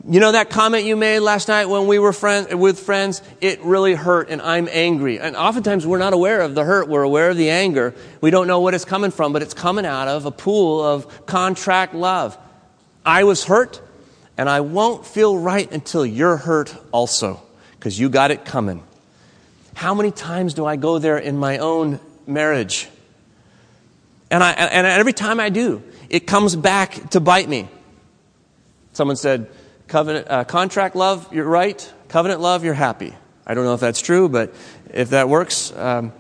You 0.06 0.20
know 0.20 0.34
that 0.34 0.50
comment 0.50 0.84
you 0.84 0.98
made 0.98 1.20
last 1.20 1.48
night 1.48 1.68
when 1.68 1.88
we 1.88 2.00
were 2.00 2.12
friend, 2.12 2.60
with 2.60 2.78
friends? 2.78 3.22
It 3.40 3.62
really 3.62 3.94
hurt, 3.94 4.30
and 4.30 4.42
I'm 4.42 4.68
angry. 4.70 5.18
And 5.18 5.38
oftentimes 5.38 5.88
we're 5.88 6.00
not 6.00 6.12
aware 6.12 6.42
of 6.42 6.54
the 6.54 6.66
hurt, 6.66 6.90
we're 6.90 7.04
aware 7.04 7.30
of 7.30 7.38
the 7.38 7.50
anger. 7.50 7.94
We 8.20 8.30
don't 8.30 8.48
know 8.48 8.60
what 8.60 8.74
it's 8.74 8.84
coming 8.84 9.12
from, 9.12 9.32
but 9.32 9.42
it's 9.42 9.54
coming 9.54 9.86
out 9.86 10.10
of 10.10 10.26
a 10.26 10.32
pool 10.32 10.84
of 10.84 11.26
contract 11.28 11.94
love. 11.94 12.38
I 13.06 13.24
was 13.24 13.46
hurt, 13.46 13.82
and 14.38 14.50
I 14.50 14.62
won't 14.62 15.06
feel 15.06 15.38
right 15.38 15.72
until 15.72 16.06
you're 16.06 16.38
hurt 16.38 16.76
also, 16.92 17.42
because 17.78 18.00
you 18.00 18.10
got 18.10 18.32
it 18.32 18.46
coming. 18.46 18.84
How 19.74 19.94
many 19.94 20.12
times 20.12 20.54
do 20.54 20.66
I 20.66 20.76
go 20.76 21.00
there 21.00 21.18
in 21.18 21.38
my 21.38 21.58
own 21.58 22.00
marriage? 22.28 22.90
And, 24.30 24.44
I, 24.44 24.52
and 24.52 24.88
every 24.88 25.14
time 25.14 25.40
I 25.40 25.50
do, 25.50 25.84
it 26.10 26.28
comes 26.28 26.56
back 26.56 27.10
to 27.12 27.20
bite 27.20 27.50
me. 27.50 27.68
Someone 28.94 29.16
said, 29.16 29.50
covenant, 29.88 30.28
uh, 30.30 30.44
contract 30.44 30.96
love, 30.96 31.34
you're 31.34 31.46
right. 31.46 31.94
Covenant 32.10 32.42
love, 32.42 32.64
you're 32.64 32.74
happy. 32.74 33.14
I 33.46 33.54
don't 33.54 33.66
know 33.66 33.74
if 33.74 33.80
that's 33.80 34.02
true, 34.02 34.30
but 34.30 34.54
if 34.94 35.12
that 35.12 35.28
works. 35.30 35.74
Um, 35.76 36.14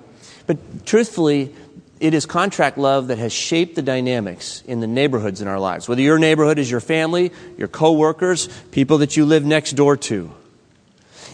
but 0.48 0.86
truthfully, 0.86 1.56
it 2.01 2.15
is 2.15 2.25
contract 2.25 2.79
love 2.79 3.08
that 3.08 3.20
has 3.20 3.31
shaped 3.31 3.75
the 3.75 3.84
dynamics 3.84 4.63
in 4.65 4.79
the 4.79 4.88
neighborhoods 4.88 5.39
in 5.39 5.48
our 5.48 5.60
lives. 5.60 5.88
Whether 5.88 6.01
your 6.01 6.17
neighborhood 6.17 6.58
is 6.58 6.70
your 6.70 6.79
family, 6.79 7.31
your 7.58 7.67
coworkers, 7.67 8.48
people 8.72 8.98
that 8.98 9.15
you 9.15 9.25
live 9.25 9.46
next 9.46 9.74
door 9.74 9.98
to. 9.98 10.31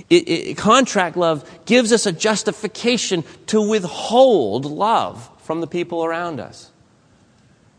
It, 0.09 0.27
it, 0.27 0.57
contract 0.57 1.15
love 1.15 1.50
gives 1.65 1.93
us 1.93 2.05
a 2.05 2.12
justification 2.12 3.24
to 3.47 3.62
withhold 3.62 4.65
love 4.65 5.29
from 5.39 5.62
the 5.62 5.67
people 5.67 6.03
around 6.03 6.41
us. 6.41 6.69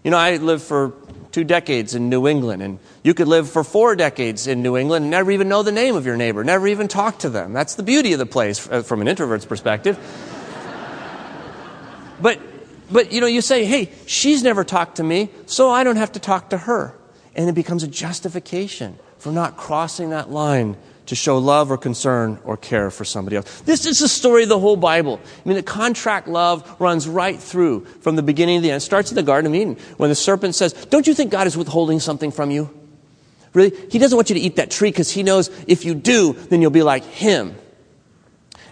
You 0.03 0.11
know, 0.11 0.17
I 0.17 0.37
lived 0.37 0.63
for 0.63 0.95
two 1.31 1.45
decades 1.45 1.95
in 1.95 2.09
New 2.09 2.27
England, 2.27 2.63
and 2.63 2.79
you 3.03 3.13
could 3.13 3.29
live 3.29 3.51
for 3.51 3.65
four 3.65 3.97
decades 3.97 4.47
in 4.47 4.63
New 4.63 4.79
England 4.79 5.05
and 5.05 5.11
never 5.11 5.31
even 5.31 5.51
know 5.51 5.63
the 5.63 5.73
name 5.73 5.95
of 5.95 6.07
your 6.07 6.17
neighbor, 6.17 6.43
never 6.43 6.67
even 6.67 6.89
talk 6.89 7.19
to 7.19 7.29
them. 7.29 7.53
That's 7.53 7.75
the 7.75 7.83
beauty 7.83 8.15
of 8.15 8.19
the 8.19 8.27
place 8.27 8.67
uh, 8.67 8.83
from 8.83 9.03
an 9.03 9.09
introvert's 9.09 9.45
perspective. 9.45 9.99
but 12.23 12.41
but 12.91 13.13
you 13.13 13.21
know, 13.21 13.27
you 13.27 13.41
say, 13.41 13.65
hey, 13.65 13.91
she's 14.07 14.43
never 14.43 14.65
talked 14.65 14.97
to 14.97 15.05
me, 15.05 15.31
so 15.47 15.71
I 15.71 15.85
don't 15.85 15.97
have 15.97 16.13
to 16.13 16.21
talk 16.21 16.51
to 16.51 16.59
her. 16.59 16.95
And 17.35 17.49
it 17.49 17.55
becomes 17.55 17.83
a 17.83 17.89
justification 17.89 18.99
for 19.19 19.33
not 19.33 19.57
crossing 19.57 20.11
that 20.11 20.31
line 20.31 20.77
to 21.07 21.15
show 21.15 21.39
love 21.39 21.71
or 21.71 21.79
concern 21.79 22.39
or 22.45 22.57
care 22.57 22.91
for 22.91 23.05
somebody 23.05 23.37
else. 23.37 23.61
This 23.63 23.87
is 23.87 23.99
the 23.99 24.09
story 24.09 24.43
of 24.43 24.51
the 24.51 24.59
whole 24.59 24.77
Bible. 24.77 25.21
I 25.45 25.49
mean, 25.49 25.57
the 25.57 25.63
contract 25.63 26.29
love 26.29 26.77
runs 26.79 27.09
right 27.09 27.39
through 27.39 27.87
from 28.01 28.17
the 28.17 28.23
beginning 28.23 28.59
to 28.59 28.63
the 28.63 28.71
end. 28.71 28.79
It 28.79 28.85
starts 28.85 29.11
in 29.11 29.15
the 29.15 29.23
Garden 29.23 29.51
of 29.51 29.55
Eden 29.55 29.77
when 29.97 30.11
the 30.11 30.15
serpent 30.15 30.55
says, 30.55 30.75
Don't 30.75 31.07
you 31.07 31.15
think 31.15 31.31
God 31.31 31.47
is 31.47 31.57
withholding 31.57 31.99
something 32.01 32.31
from 32.31 32.51
you? 32.51 32.69
Really? 33.55 33.73
He 33.91 33.99
doesn't 33.99 34.17
want 34.17 34.29
you 34.29 34.35
to 34.35 34.41
eat 34.41 34.57
that 34.57 34.71
tree 34.71 34.91
because 34.91 35.11
he 35.11 35.23
knows 35.23 35.51
if 35.67 35.85
you 35.85 35.95
do, 35.95 36.35
then 36.35 36.61
you'll 36.61 36.71
be 36.71 36.83
like 36.83 37.05
him. 37.05 37.57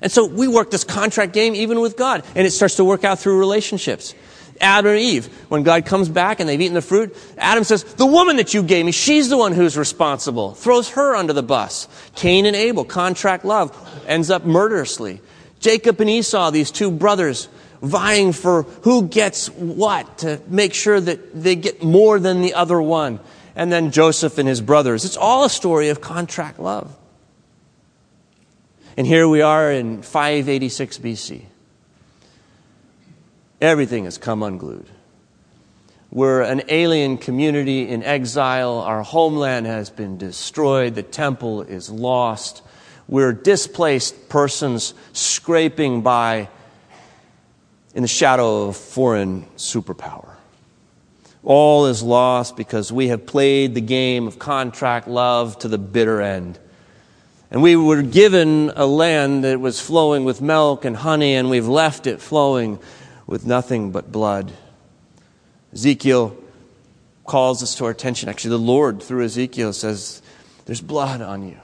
And 0.07 0.13
so 0.13 0.25
we 0.25 0.47
work 0.47 0.71
this 0.71 0.85
contract 0.85 1.33
game 1.33 1.57
even 1.57 1.81
with 1.81 1.97
God, 1.97 2.25
and 2.37 2.47
it 2.47 2.53
starts 2.53 2.77
to 2.77 2.85
work 2.85 3.03
out 3.03 3.19
through 3.19 3.41
relationships. 3.41 4.15
Adam 4.61 4.93
and 4.93 5.01
Eve, 5.01 5.27
when 5.49 5.65
God 5.65 5.85
comes 5.85 6.09
back 6.09 6.39
and 6.39 6.49
they've 6.49 6.61
eaten 6.61 6.75
the 6.75 6.81
fruit, 6.81 7.17
Adam 7.37 7.65
says, 7.65 7.83
The 7.83 8.07
woman 8.07 8.37
that 8.37 8.55
you 8.55 8.63
gave 8.63 8.87
me, 8.87 8.93
she's 8.93 9.31
the 9.31 9.37
one 9.37 9.51
who's 9.51 9.77
responsible. 9.77 10.55
Throws 10.55 10.91
her 10.91 11.17
under 11.17 11.33
the 11.33 11.43
bus. 11.43 11.89
Cain 12.15 12.47
and 12.47 12.55
Abel, 12.55 12.85
contract 12.85 13.45
love, 13.45 13.77
ends 14.07 14.31
up 14.31 14.45
murderously. 14.45 15.21
Jacob 15.59 16.01
and 16.01 16.09
Esau, 16.09 16.53
these 16.53 16.71
two 16.71 16.93
brothers, 16.93 17.49
vying 17.83 18.33
for 18.33 18.63
who 18.83 19.09
gets 19.09 19.49
what 19.49 20.19
to 20.19 20.41
make 20.47 20.73
sure 20.73 21.01
that 21.01 21.35
they 21.35 21.57
get 21.57 21.83
more 21.83 22.21
than 22.21 22.43
the 22.43 22.55
other 22.55 22.81
one. 22.81 23.19
And 23.57 23.73
then 23.73 23.91
Joseph 23.91 24.39
and 24.39 24.49
his 24.49 24.61
brothers. 24.61 25.05
It's 25.05 25.17
all 25.17 25.45
a 25.45 25.51
story 25.51 25.89
of 25.89 26.01
contract 26.01 26.61
love. 26.61 26.97
And 28.97 29.07
here 29.07 29.29
we 29.29 29.43
are 29.43 29.71
in 29.71 30.00
586 30.00 30.99
BC. 30.99 31.43
Everything 33.61 34.05
has 34.05 34.17
come 34.17 34.43
unglued. 34.43 34.87
We're 36.11 36.41
an 36.41 36.62
alien 36.69 37.19
community 37.19 37.87
in 37.87 38.03
exile. 38.03 38.79
Our 38.79 39.03
homeland 39.03 39.67
has 39.67 39.91
been 39.91 40.17
destroyed. 40.17 40.95
The 40.95 41.03
temple 41.03 41.62
is 41.62 41.91
lost. 41.91 42.62
We're 43.07 43.35
displaced 43.35 44.31
persons 44.31 44.95
scraping 45.12 46.00
by 46.00 46.49
in 47.95 48.00
the 48.00 48.09
shadow 48.09 48.69
of 48.69 48.76
foreign 48.76 49.43
superpower. 49.57 50.37
All 51.43 51.87
is 51.87 52.03
lost 52.03 52.57
because 52.57 52.91
we 52.91 53.09
have 53.09 53.26
played 53.26 53.75
the 53.75 53.81
game 53.81 54.26
of 54.26 54.38
contract 54.38 55.07
love 55.07 55.59
to 55.61 55.69
the 55.69 55.79
bitter 55.79 56.23
end. 56.23 56.59
And 57.50 57.62
we 57.62 57.76
were 57.76 58.03
given 58.03 58.73
a 58.75 58.87
land 58.87 59.45
that 59.45 59.61
was 59.61 59.81
flowing 59.81 60.25
with 60.25 60.41
milk 60.41 60.85
and 60.85 60.97
honey, 60.97 61.35
and 61.35 61.49
we've 61.49 61.69
left 61.69 62.07
it 62.07 62.21
flowing 62.21 62.79
with 63.26 63.47
nothing 63.47 63.93
but 63.93 64.11
blood. 64.11 64.53
Ezekiel 65.73 66.37
calls 67.25 67.62
us 67.62 67.76
to 67.76 67.85
our 67.85 67.91
attention. 67.91 68.29
Actually, 68.29 68.50
the 68.50 68.59
Lord, 68.59 69.03
through 69.03 69.25
Ezekiel, 69.25 69.73
says, 69.73 70.23
There's 70.65 70.81
blood 70.81 71.21
on 71.21 71.49
you. 71.49 71.59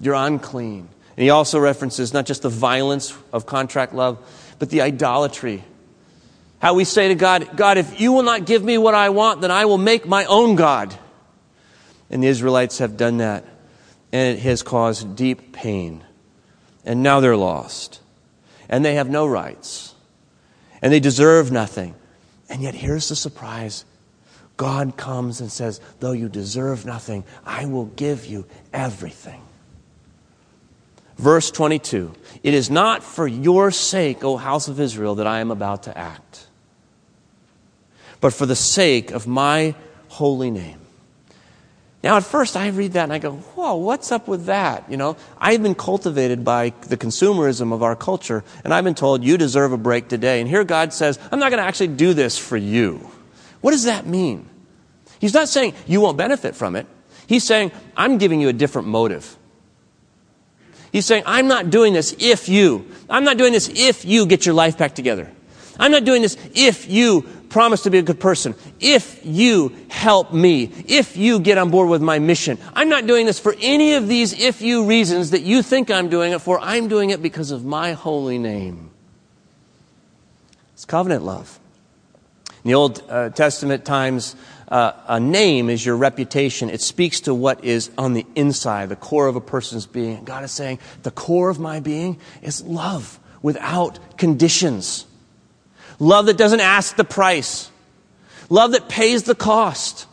You're 0.00 0.14
unclean. 0.14 0.88
And 1.16 1.22
he 1.22 1.30
also 1.30 1.60
references 1.60 2.12
not 2.12 2.26
just 2.26 2.42
the 2.42 2.48
violence 2.48 3.16
of 3.32 3.46
contract 3.46 3.94
love, 3.94 4.18
but 4.58 4.70
the 4.70 4.80
idolatry. 4.80 5.62
How 6.58 6.74
we 6.74 6.84
say 6.84 7.08
to 7.08 7.14
God, 7.14 7.56
God, 7.56 7.78
if 7.78 8.00
you 8.00 8.12
will 8.12 8.22
not 8.22 8.46
give 8.46 8.64
me 8.64 8.78
what 8.78 8.94
I 8.94 9.10
want, 9.10 9.40
then 9.40 9.50
I 9.50 9.66
will 9.66 9.78
make 9.78 10.06
my 10.06 10.24
own 10.24 10.56
God. 10.56 10.96
And 12.10 12.22
the 12.22 12.28
Israelites 12.28 12.78
have 12.78 12.96
done 12.96 13.18
that 13.18 13.44
and 14.12 14.36
it 14.36 14.42
has 14.42 14.62
caused 14.62 15.16
deep 15.16 15.52
pain. 15.52 16.04
And 16.84 17.02
now 17.02 17.20
they're 17.20 17.36
lost. 17.36 18.00
And 18.68 18.84
they 18.84 18.94
have 18.94 19.08
no 19.08 19.26
rights. 19.26 19.94
And 20.82 20.92
they 20.92 21.00
deserve 21.00 21.50
nothing. 21.50 21.94
And 22.48 22.60
yet, 22.60 22.74
here's 22.74 23.08
the 23.08 23.16
surprise 23.16 23.84
God 24.58 24.96
comes 24.96 25.40
and 25.40 25.50
says, 25.50 25.80
Though 26.00 26.12
you 26.12 26.28
deserve 26.28 26.84
nothing, 26.84 27.24
I 27.44 27.64
will 27.64 27.86
give 27.86 28.26
you 28.26 28.46
everything. 28.72 29.40
Verse 31.16 31.50
22 31.50 32.12
It 32.42 32.52
is 32.52 32.70
not 32.70 33.02
for 33.02 33.26
your 33.26 33.70
sake, 33.70 34.22
O 34.22 34.36
house 34.36 34.68
of 34.68 34.80
Israel, 34.80 35.14
that 35.16 35.26
I 35.26 35.40
am 35.40 35.50
about 35.50 35.84
to 35.84 35.96
act, 35.96 36.46
but 38.20 38.34
for 38.34 38.44
the 38.44 38.56
sake 38.56 39.10
of 39.10 39.26
my 39.26 39.74
holy 40.08 40.50
name 40.50 40.81
now, 42.02 42.16
at 42.16 42.24
first, 42.24 42.56
I 42.56 42.68
read 42.68 42.94
that 42.94 43.04
and 43.04 43.12
I 43.12 43.18
go, 43.18 43.32
whoa, 43.32 43.76
what's 43.76 44.10
up 44.10 44.26
with 44.26 44.46
that? 44.46 44.90
You 44.90 44.96
know, 44.96 45.16
I've 45.38 45.62
been 45.62 45.76
cultivated 45.76 46.44
by 46.44 46.72
the 46.88 46.96
consumerism 46.96 47.72
of 47.72 47.84
our 47.84 47.94
culture, 47.94 48.42
and 48.64 48.74
I've 48.74 48.82
been 48.82 48.96
told, 48.96 49.22
you 49.22 49.38
deserve 49.38 49.72
a 49.72 49.76
break 49.76 50.08
today. 50.08 50.40
And 50.40 50.50
here 50.50 50.64
God 50.64 50.92
says, 50.92 51.18
I'm 51.30 51.38
not 51.38 51.50
going 51.50 51.62
to 51.62 51.66
actually 51.66 51.88
do 51.88 52.12
this 52.12 52.36
for 52.36 52.56
you. 52.56 53.08
What 53.60 53.70
does 53.70 53.84
that 53.84 54.04
mean? 54.04 54.48
He's 55.20 55.32
not 55.32 55.48
saying 55.48 55.74
you 55.86 56.00
won't 56.00 56.18
benefit 56.18 56.56
from 56.56 56.74
it. 56.74 56.88
He's 57.28 57.44
saying, 57.44 57.70
I'm 57.96 58.18
giving 58.18 58.40
you 58.40 58.48
a 58.48 58.52
different 58.52 58.88
motive. 58.88 59.36
He's 60.90 61.06
saying, 61.06 61.22
I'm 61.24 61.46
not 61.46 61.70
doing 61.70 61.92
this 61.92 62.16
if 62.18 62.48
you. 62.48 62.90
I'm 63.08 63.22
not 63.22 63.38
doing 63.38 63.52
this 63.52 63.68
if 63.68 64.04
you 64.04 64.26
get 64.26 64.44
your 64.44 64.56
life 64.56 64.76
back 64.76 64.96
together. 64.96 65.30
I'm 65.78 65.90
not 65.90 66.04
doing 66.04 66.22
this 66.22 66.36
if 66.54 66.88
you 66.88 67.22
promise 67.52 67.82
to 67.82 67.90
be 67.90 67.98
a 67.98 68.02
good 68.02 68.18
person, 68.18 68.54
if 68.80 69.20
you 69.24 69.76
help 69.88 70.32
me, 70.32 70.70
if 70.88 71.16
you 71.16 71.38
get 71.38 71.58
on 71.58 71.70
board 71.70 71.88
with 71.88 72.02
my 72.02 72.18
mission. 72.18 72.58
I'm 72.72 72.88
not 72.88 73.06
doing 73.06 73.26
this 73.26 73.38
for 73.38 73.54
any 73.60 73.94
of 73.94 74.08
these 74.08 74.32
if 74.32 74.62
you 74.62 74.86
reasons 74.86 75.30
that 75.30 75.42
you 75.42 75.62
think 75.62 75.90
I'm 75.90 76.08
doing 76.08 76.32
it 76.32 76.40
for. 76.40 76.58
I'm 76.60 76.88
doing 76.88 77.10
it 77.10 77.22
because 77.22 77.50
of 77.50 77.64
my 77.64 77.92
holy 77.92 78.38
name. 78.38 78.90
It's 80.72 80.86
covenant 80.86 81.24
love. 81.24 81.60
In 82.64 82.68
the 82.68 82.74
Old 82.74 83.02
uh, 83.08 83.28
Testament 83.30 83.84
times, 83.84 84.34
uh, 84.68 84.92
a 85.06 85.20
name 85.20 85.68
is 85.68 85.84
your 85.84 85.96
reputation. 85.96 86.70
It 86.70 86.80
speaks 86.80 87.20
to 87.20 87.34
what 87.34 87.64
is 87.64 87.90
on 87.98 88.14
the 88.14 88.24
inside, 88.34 88.88
the 88.88 88.96
core 88.96 89.26
of 89.26 89.36
a 89.36 89.40
person's 89.40 89.86
being. 89.86 90.24
God 90.24 90.42
is 90.44 90.52
saying, 90.52 90.78
the 91.02 91.10
core 91.10 91.50
of 91.50 91.58
my 91.58 91.80
being 91.80 92.18
is 92.40 92.62
love 92.62 93.20
without 93.42 94.16
conditions. 94.16 95.06
Love 96.02 96.26
that 96.26 96.36
doesn't 96.36 96.58
ask 96.58 96.96
the 96.96 97.04
price. 97.04 97.70
Love 98.48 98.72
that 98.72 98.88
pays 98.88 99.22
the 99.22 99.36
cost. 99.36 100.08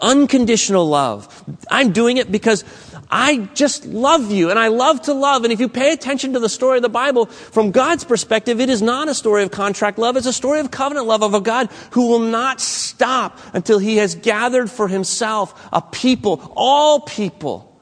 Unconditional 0.00 0.88
love. 0.88 1.44
I'm 1.70 1.92
doing 1.92 2.16
it 2.16 2.32
because 2.32 2.64
I 3.10 3.50
just 3.52 3.84
love 3.84 4.32
you 4.32 4.48
and 4.48 4.58
I 4.58 4.68
love 4.68 5.02
to 5.02 5.12
love. 5.12 5.44
And 5.44 5.52
if 5.52 5.60
you 5.60 5.68
pay 5.68 5.92
attention 5.92 6.32
to 6.32 6.38
the 6.38 6.48
story 6.48 6.78
of 6.78 6.82
the 6.82 6.88
Bible, 6.88 7.26
from 7.26 7.70
God's 7.70 8.02
perspective, 8.04 8.60
it 8.60 8.70
is 8.70 8.80
not 8.80 9.08
a 9.08 9.14
story 9.14 9.42
of 9.42 9.50
contract 9.50 9.98
love. 9.98 10.16
It's 10.16 10.24
a 10.24 10.32
story 10.32 10.60
of 10.60 10.70
covenant 10.70 11.06
love 11.06 11.22
of 11.22 11.34
a 11.34 11.40
God 11.42 11.68
who 11.90 12.08
will 12.08 12.20
not 12.20 12.62
stop 12.62 13.38
until 13.52 13.78
he 13.78 13.98
has 13.98 14.14
gathered 14.14 14.70
for 14.70 14.88
himself 14.88 15.68
a 15.70 15.82
people, 15.82 16.50
all 16.56 17.00
people, 17.00 17.78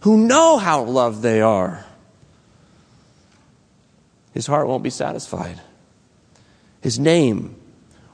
who 0.00 0.26
know 0.26 0.58
how 0.58 0.82
loved 0.82 1.22
they 1.22 1.40
are. 1.40 1.86
His 4.32 4.46
heart 4.46 4.68
won't 4.68 4.82
be 4.82 4.90
satisfied. 4.90 5.60
His 6.80 6.98
name 6.98 7.56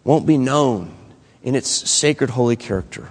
won't 0.05 0.27
be 0.27 0.39
known 0.39 0.95
in 1.43 1.55
its 1.55 1.69
sacred 1.69 2.31
holy 2.31 2.57
character. 2.57 3.11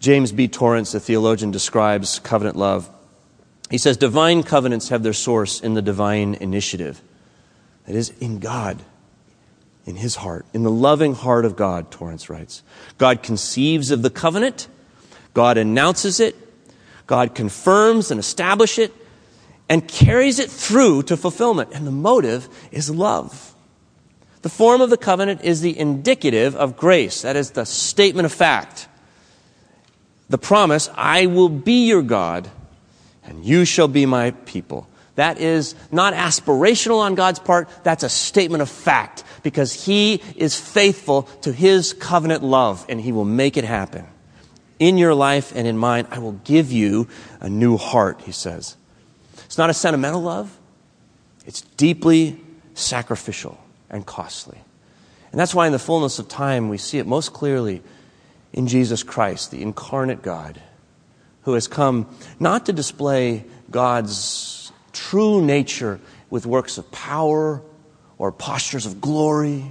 James 0.00 0.32
B. 0.32 0.48
Torrance, 0.48 0.92
the 0.92 1.00
theologian, 1.00 1.50
describes 1.50 2.18
covenant 2.20 2.56
love. 2.56 2.88
He 3.70 3.78
says, 3.78 3.96
Divine 3.98 4.42
covenants 4.42 4.88
have 4.88 5.02
their 5.02 5.12
source 5.12 5.60
in 5.60 5.74
the 5.74 5.82
divine 5.82 6.34
initiative. 6.34 7.00
That 7.86 7.94
is, 7.94 8.10
in 8.18 8.38
God, 8.38 8.82
in 9.84 9.96
His 9.96 10.16
heart, 10.16 10.46
in 10.54 10.62
the 10.62 10.70
loving 10.70 11.14
heart 11.14 11.44
of 11.44 11.54
God, 11.54 11.90
Torrance 11.90 12.30
writes. 12.30 12.62
God 12.96 13.22
conceives 13.22 13.90
of 13.90 14.02
the 14.02 14.10
covenant, 14.10 14.68
God 15.34 15.58
announces 15.58 16.18
it, 16.18 16.34
God 17.06 17.34
confirms 17.34 18.10
and 18.10 18.18
establishes 18.18 18.86
it, 18.86 18.94
and 19.70 19.88
carries 19.88 20.38
it 20.38 20.50
through 20.50 21.04
to 21.04 21.16
fulfillment. 21.16 21.70
And 21.72 21.86
the 21.86 21.92
motive 21.92 22.48
is 22.70 22.90
love. 22.90 23.54
The 24.42 24.50
form 24.50 24.82
of 24.82 24.90
the 24.90 24.98
covenant 24.98 25.42
is 25.44 25.62
the 25.62 25.78
indicative 25.78 26.56
of 26.56 26.76
grace. 26.76 27.22
That 27.22 27.36
is 27.36 27.52
the 27.52 27.64
statement 27.64 28.26
of 28.26 28.32
fact 28.32 28.88
the 30.30 30.38
promise, 30.38 30.88
I 30.94 31.26
will 31.26 31.48
be 31.48 31.88
your 31.88 32.02
God 32.02 32.48
and 33.24 33.44
you 33.44 33.64
shall 33.64 33.88
be 33.88 34.06
my 34.06 34.30
people. 34.30 34.88
That 35.16 35.40
is 35.40 35.74
not 35.90 36.14
aspirational 36.14 37.00
on 37.00 37.16
God's 37.16 37.40
part, 37.40 37.68
that's 37.82 38.04
a 38.04 38.08
statement 38.08 38.62
of 38.62 38.70
fact 38.70 39.24
because 39.42 39.72
He 39.72 40.22
is 40.36 40.58
faithful 40.58 41.24
to 41.42 41.52
His 41.52 41.92
covenant 41.92 42.44
love 42.44 42.86
and 42.88 43.00
He 43.00 43.10
will 43.10 43.24
make 43.24 43.56
it 43.56 43.64
happen. 43.64 44.06
In 44.78 44.96
your 44.96 45.14
life 45.14 45.52
and 45.54 45.66
in 45.66 45.76
mine, 45.76 46.06
I 46.10 46.20
will 46.20 46.40
give 46.44 46.70
you 46.70 47.08
a 47.40 47.50
new 47.50 47.76
heart, 47.76 48.22
He 48.22 48.32
says. 48.32 48.76
It's 49.46 49.58
not 49.58 49.70
a 49.70 49.74
sentimental 49.74 50.22
love, 50.22 50.56
it's 51.46 51.62
deeply 51.62 52.40
sacrificial 52.74 53.58
and 53.88 54.06
costly. 54.06 54.58
And 55.32 55.38
that's 55.38 55.54
why, 55.54 55.66
in 55.66 55.72
the 55.72 55.78
fullness 55.78 56.18
of 56.18 56.28
time, 56.28 56.68
we 56.68 56.78
see 56.78 56.98
it 56.98 57.06
most 57.06 57.32
clearly 57.32 57.82
in 58.52 58.66
Jesus 58.66 59.02
Christ, 59.02 59.50
the 59.50 59.62
incarnate 59.62 60.22
God, 60.22 60.60
who 61.42 61.54
has 61.54 61.68
come 61.68 62.08
not 62.40 62.66
to 62.66 62.72
display 62.72 63.44
God's 63.70 64.72
true 64.92 65.44
nature 65.44 66.00
with 66.30 66.46
works 66.46 66.78
of 66.78 66.90
power 66.90 67.62
or 68.18 68.32
postures 68.32 68.86
of 68.86 69.00
glory 69.00 69.64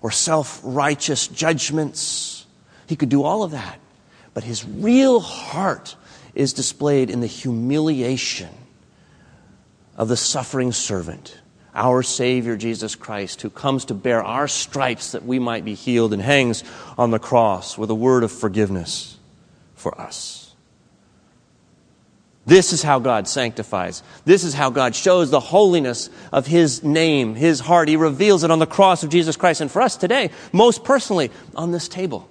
or 0.00 0.10
self 0.10 0.60
righteous 0.62 1.26
judgments. 1.28 2.46
He 2.86 2.96
could 2.96 3.08
do 3.08 3.22
all 3.22 3.42
of 3.42 3.50
that. 3.52 3.78
But 4.34 4.44
his 4.44 4.64
real 4.64 5.20
heart 5.20 5.96
is 6.34 6.52
displayed 6.52 7.10
in 7.10 7.20
the 7.20 7.26
humiliation 7.26 8.48
of 9.96 10.08
the 10.08 10.16
suffering 10.16 10.72
servant 10.72 11.38
our 11.74 12.02
Savior 12.02 12.56
Jesus 12.56 12.94
Christ, 12.94 13.42
who 13.42 13.50
comes 13.50 13.86
to 13.86 13.94
bear 13.94 14.22
our 14.22 14.46
stripes 14.46 15.12
that 15.12 15.24
we 15.24 15.38
might 15.38 15.64
be 15.64 15.74
healed 15.74 16.12
and 16.12 16.20
hangs 16.20 16.64
on 16.98 17.10
the 17.10 17.18
cross 17.18 17.78
with 17.78 17.90
a 17.90 17.94
word 17.94 18.24
of 18.24 18.30
forgiveness 18.30 19.16
for 19.74 19.98
us. 20.00 20.54
This 22.44 22.72
is 22.72 22.82
how 22.82 22.98
God 22.98 23.28
sanctifies. 23.28 24.02
This 24.24 24.42
is 24.42 24.52
how 24.52 24.68
God 24.70 24.96
shows 24.96 25.30
the 25.30 25.40
holiness 25.40 26.10
of 26.32 26.46
His 26.46 26.82
name, 26.82 27.36
His 27.36 27.60
heart. 27.60 27.88
He 27.88 27.96
reveals 27.96 28.42
it 28.42 28.50
on 28.50 28.58
the 28.58 28.66
cross 28.66 29.04
of 29.04 29.10
Jesus 29.10 29.36
Christ. 29.36 29.60
And 29.60 29.70
for 29.70 29.80
us 29.80 29.96
today, 29.96 30.30
most 30.52 30.82
personally, 30.82 31.30
on 31.54 31.70
this 31.70 31.86
table, 31.86 32.28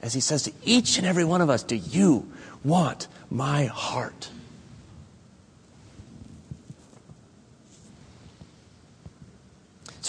as 0.00 0.14
He 0.14 0.20
says 0.20 0.44
to 0.44 0.52
each 0.64 0.96
and 0.96 1.06
every 1.06 1.26
one 1.26 1.42
of 1.42 1.50
us, 1.50 1.62
Do 1.62 1.76
you 1.76 2.32
want 2.64 3.06
my 3.30 3.66
heart? 3.66 4.30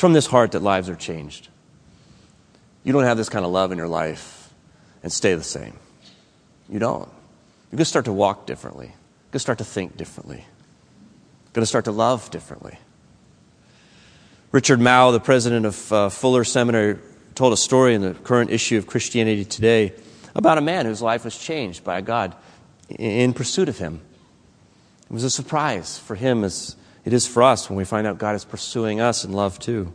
From 0.02 0.14
this 0.14 0.26
heart 0.26 0.54
that 0.54 0.64
lives 0.64 0.90
are 0.90 0.96
changed. 0.96 1.50
You 2.84 2.92
don't 2.92 3.04
have 3.04 3.18
this 3.18 3.30
kind 3.30 3.46
of 3.46 3.52
love 3.52 3.72
in 3.72 3.78
your 3.78 3.88
life 3.88 4.52
and 5.04 5.12
stay 5.12 5.36
the 5.36 5.44
same. 5.44 5.78
You 6.68 6.80
don't. 6.80 7.08
You're 7.08 7.78
going 7.78 7.78
to 7.78 7.86
start 7.86 8.06
to 8.06 8.12
walk 8.12 8.48
differently. 8.48 8.88
You're 8.88 8.94
going 9.26 9.34
to 9.34 9.40
start 9.40 9.60
to 9.60 9.64
think 9.64 9.98
differently. 9.98 10.38
You're 10.38 11.54
going 11.54 11.62
to 11.62 11.68
start 11.68 11.86
to 11.86 11.92
love 11.92 12.32
differently. 12.32 12.80
Richard 14.52 14.80
Mouw, 14.80 15.12
the 15.12 15.20
president 15.20 15.68
of 15.68 15.94
uh, 15.94 16.10
Fuller 16.10 16.46
Seminary, 16.46 16.98
told 17.36 17.54
a 17.54 17.58
story 17.58 17.94
in 17.94 18.02
the 18.02 18.16
current 18.16 18.50
issue 18.50 18.80
of 18.80 18.88
Christianity 18.88 19.46
Today 19.46 19.94
about 20.34 20.58
a 20.58 20.62
man 20.62 20.88
whose 20.88 21.04
life 21.04 21.24
was 21.26 21.38
changed 21.38 21.84
by 21.84 22.02
God 22.02 22.36
in 22.90 23.34
pursuit 23.34 23.70
of 23.70 23.78
him. 23.78 24.02
It 25.04 25.14
was 25.14 25.24
a 25.24 25.30
surprise 25.30 26.00
for 26.00 26.16
him 26.16 26.44
as 26.44 26.76
it 27.06 27.14
is 27.14 27.28
for 27.28 27.44
us 27.44 27.70
when 27.70 27.78
we 27.78 27.86
find 27.86 28.06
out 28.06 28.18
God 28.18 28.36
is 28.36 28.46
pursuing 28.46 29.02
us 29.02 29.26
in 29.26 29.34
love 29.34 29.60
too. 29.60 29.94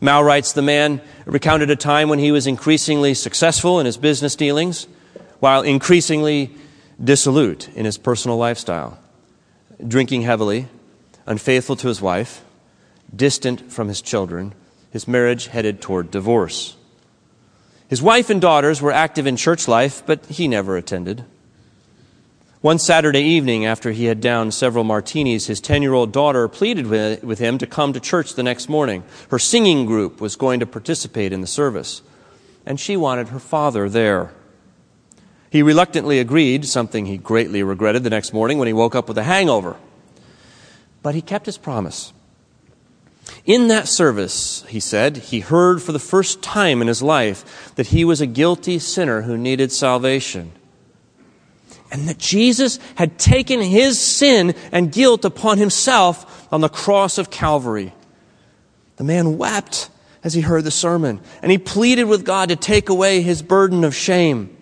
Mouw 0.00 0.24
writes 0.24 0.52
The 0.52 0.62
man 0.62 1.00
recounted 1.24 1.70
a 1.70 1.76
time 1.76 2.08
when 2.08 2.18
he 2.18 2.32
was 2.32 2.46
increasingly 2.46 3.14
successful 3.14 3.80
in 3.80 3.86
his 3.86 3.96
business 3.96 4.36
dealings, 4.36 4.86
while 5.40 5.62
increasingly 5.62 6.50
dissolute 7.02 7.68
in 7.74 7.84
his 7.84 7.98
personal 7.98 8.36
lifestyle, 8.36 8.98
drinking 9.86 10.22
heavily, 10.22 10.68
unfaithful 11.26 11.76
to 11.76 11.88
his 11.88 12.00
wife, 12.00 12.42
distant 13.14 13.72
from 13.72 13.88
his 13.88 14.00
children, 14.00 14.54
his 14.90 15.06
marriage 15.06 15.48
headed 15.48 15.80
toward 15.80 16.10
divorce. 16.10 16.76
His 17.88 18.02
wife 18.02 18.30
and 18.30 18.40
daughters 18.40 18.82
were 18.82 18.92
active 18.92 19.26
in 19.26 19.36
church 19.36 19.68
life, 19.68 20.02
but 20.06 20.24
he 20.26 20.48
never 20.48 20.76
attended. 20.76 21.24
One 22.66 22.80
Saturday 22.80 23.22
evening, 23.22 23.64
after 23.64 23.92
he 23.92 24.06
had 24.06 24.20
downed 24.20 24.52
several 24.52 24.82
martinis, 24.82 25.46
his 25.46 25.60
10 25.60 25.82
year 25.82 25.92
old 25.92 26.10
daughter 26.10 26.48
pleaded 26.48 26.88
with 26.88 27.38
him 27.38 27.58
to 27.58 27.66
come 27.68 27.92
to 27.92 28.00
church 28.00 28.34
the 28.34 28.42
next 28.42 28.68
morning. 28.68 29.04
Her 29.30 29.38
singing 29.38 29.86
group 29.86 30.20
was 30.20 30.34
going 30.34 30.58
to 30.58 30.66
participate 30.66 31.32
in 31.32 31.42
the 31.42 31.46
service, 31.46 32.02
and 32.66 32.80
she 32.80 32.96
wanted 32.96 33.28
her 33.28 33.38
father 33.38 33.88
there. 33.88 34.32
He 35.48 35.62
reluctantly 35.62 36.18
agreed, 36.18 36.64
something 36.64 37.06
he 37.06 37.18
greatly 37.18 37.62
regretted 37.62 38.02
the 38.02 38.10
next 38.10 38.32
morning 38.32 38.58
when 38.58 38.66
he 38.66 38.72
woke 38.72 38.96
up 38.96 39.06
with 39.06 39.18
a 39.18 39.22
hangover. 39.22 39.76
But 41.04 41.14
he 41.14 41.22
kept 41.22 41.46
his 41.46 41.58
promise. 41.58 42.12
In 43.44 43.68
that 43.68 43.86
service, 43.86 44.64
he 44.66 44.80
said, 44.80 45.18
he 45.18 45.38
heard 45.38 45.82
for 45.82 45.92
the 45.92 46.00
first 46.00 46.42
time 46.42 46.82
in 46.82 46.88
his 46.88 47.00
life 47.00 47.72
that 47.76 47.86
he 47.86 48.04
was 48.04 48.20
a 48.20 48.26
guilty 48.26 48.80
sinner 48.80 49.22
who 49.22 49.38
needed 49.38 49.70
salvation 49.70 50.50
and 51.90 52.08
that 52.08 52.18
Jesus 52.18 52.78
had 52.96 53.18
taken 53.18 53.60
his 53.60 54.00
sin 54.00 54.54
and 54.72 54.92
guilt 54.92 55.24
upon 55.24 55.58
himself 55.58 56.52
on 56.52 56.60
the 56.60 56.68
cross 56.68 57.18
of 57.18 57.30
Calvary. 57.30 57.92
The 58.96 59.04
man 59.04 59.38
wept 59.38 59.90
as 60.24 60.34
he 60.34 60.40
heard 60.40 60.64
the 60.64 60.70
sermon, 60.70 61.20
and 61.42 61.52
he 61.52 61.58
pleaded 61.58 62.04
with 62.04 62.24
God 62.24 62.48
to 62.48 62.56
take 62.56 62.88
away 62.88 63.22
his 63.22 63.42
burden 63.42 63.84
of 63.84 63.94
shame. 63.94 64.56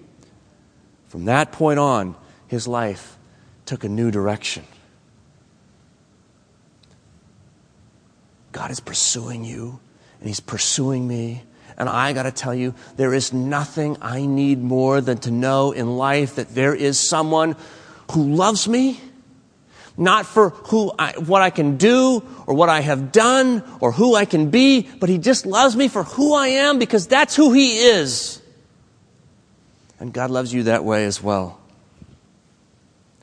From 1.09 1.27
that 1.27 1.53
point 1.53 1.79
on, 1.79 2.17
his 2.49 2.69
life 2.69 3.17
took 3.65 3.85
a 3.85 3.89
new 3.89 4.11
direction. 4.11 4.65
God 8.53 8.71
is 8.71 8.81
pursuing 8.81 9.45
you, 9.45 9.81
and 10.21 10.29
he's 10.29 10.41
pursuing 10.41 11.09
me, 11.09 11.43
And 11.77 11.89
I 11.89 12.13
got 12.13 12.25
to 12.25 12.31
tell 12.31 12.55
you, 12.55 12.75
there 12.97 13.13
is 13.13 13.33
nothing 13.33 13.97
I 14.01 14.27
need 14.27 14.63
more 14.63 15.01
than 15.01 15.19
to 15.19 15.31
know 15.31 15.73
in 15.73 15.97
life 15.97 16.37
that 16.37 16.55
there 16.55 16.75
is 16.75 16.99
someone 16.99 17.57
who 18.13 18.35
loves 18.35 18.69
me, 18.69 19.01
not 19.97 20.27
for 20.27 20.51
who 20.51 20.93
I, 20.99 21.13
what 21.13 21.43
I 21.43 21.51
can 21.51 21.77
do 21.77 22.23
or 22.47 22.55
what 22.55 22.69
I 22.69 22.81
have 22.81 23.11
done 23.11 23.63
or 23.81 23.91
who 23.93 24.15
I 24.15 24.25
can 24.25 24.51
be, 24.51 24.83
but 24.83 25.09
He 25.09 25.19
just 25.19 25.47
loves 25.47 25.75
me 25.77 25.89
for 25.89 26.05
who 26.05 26.35
I 26.35 26.49
am 26.49 26.79
because 26.79 27.07
that's 27.07 27.35
who 27.35 27.53
He 27.53 27.79
is. 27.79 28.41
And 29.99 30.13
God 30.13 30.31
loves 30.31 30.53
you 30.53 30.65
that 30.65 30.85
way 30.85 31.05
as 31.05 31.23
well. 31.23 31.61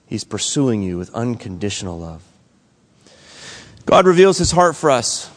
He's 0.07 0.23
pursuing 0.25 0.81
you 0.81 0.97
with 0.97 1.13
unconditional 1.13 1.97
love. 1.97 2.21
God 3.85 4.05
reveals 4.05 4.37
His 4.37 4.51
heart 4.51 4.75
for 4.75 4.91
us 4.91 5.29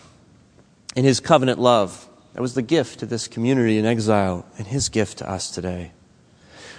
in 0.96 1.04
His 1.04 1.20
covenant 1.20 1.60
love. 1.60 2.08
That 2.34 2.42
was 2.42 2.54
the 2.54 2.62
gift 2.62 3.00
to 3.00 3.06
this 3.06 3.28
community 3.28 3.78
in 3.78 3.86
exile 3.86 4.44
and 4.58 4.66
His 4.66 4.88
gift 4.88 5.18
to 5.18 5.30
us 5.30 5.50
today. 5.50 5.92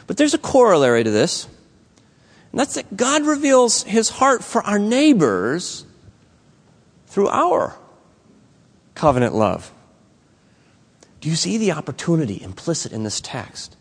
But 0.08 0.18
there's 0.18 0.34
a 0.34 0.38
corollary 0.38 1.04
to 1.04 1.12
this. 1.12 1.48
And 2.56 2.60
that's 2.60 2.76
that 2.76 2.96
God 2.96 3.24
reveals 3.24 3.84
his 3.84 4.10
heart 4.10 4.42
for 4.42 4.62
our 4.62 4.80
neighbors 4.80 5.86
through 7.08 7.28
our 7.28 7.76
covenant 8.94 9.36
love. 9.36 9.74
Do 11.20 11.30
you 11.30 11.36
see 11.36 11.58
the 11.58 11.74
opportunity 11.74 12.42
implicit 12.42 12.94
in 12.94 13.04
this 13.04 13.20
text? 13.20 13.76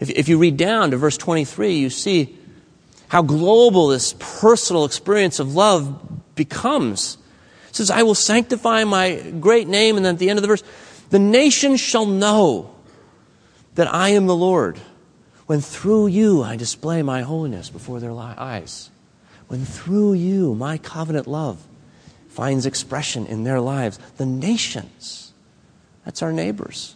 If, 0.00 0.10
if 0.10 0.28
you 0.28 0.38
read 0.38 0.56
down 0.56 0.90
to 0.90 0.96
verse 0.96 1.16
23, 1.18 1.74
you 1.74 1.90
see 1.90 2.36
how 3.08 3.22
global 3.22 3.88
this 3.88 4.14
personal 4.18 4.84
experience 4.84 5.38
of 5.38 5.54
love 5.54 6.34
becomes. 6.34 7.18
It 7.68 7.76
says, 7.76 7.90
I 7.90 8.02
will 8.02 8.16
sanctify 8.16 8.82
my 8.84 9.20
great 9.38 9.68
name, 9.68 9.96
and 9.96 10.04
then 10.04 10.14
at 10.14 10.18
the 10.18 10.30
end 10.30 10.38
of 10.38 10.42
the 10.42 10.48
verse, 10.48 10.64
the 11.10 11.18
nations 11.18 11.80
shall 11.80 12.06
know 12.06 12.74
that 13.74 13.92
I 13.92 14.10
am 14.10 14.26
the 14.26 14.36
Lord 14.36 14.78
when 15.46 15.60
through 15.60 16.06
you 16.06 16.42
I 16.42 16.54
display 16.54 17.02
my 17.02 17.22
holiness 17.22 17.70
before 17.70 17.98
their 17.98 18.12
eyes, 18.12 18.88
when 19.48 19.64
through 19.64 20.12
you 20.12 20.54
my 20.54 20.78
covenant 20.78 21.26
love 21.26 21.66
finds 22.28 22.66
expression 22.66 23.26
in 23.26 23.42
their 23.42 23.60
lives, 23.60 23.98
the 24.16 24.26
nations, 24.26 25.32
that's 26.04 26.22
our 26.22 26.32
neighbors, 26.32 26.94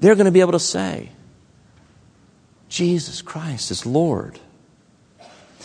they're 0.00 0.14
going 0.14 0.24
to 0.24 0.32
be 0.32 0.40
able 0.40 0.52
to 0.52 0.58
say, 0.58 1.10
Jesus 2.70 3.20
Christ 3.20 3.70
is 3.70 3.84
Lord. 3.84 4.40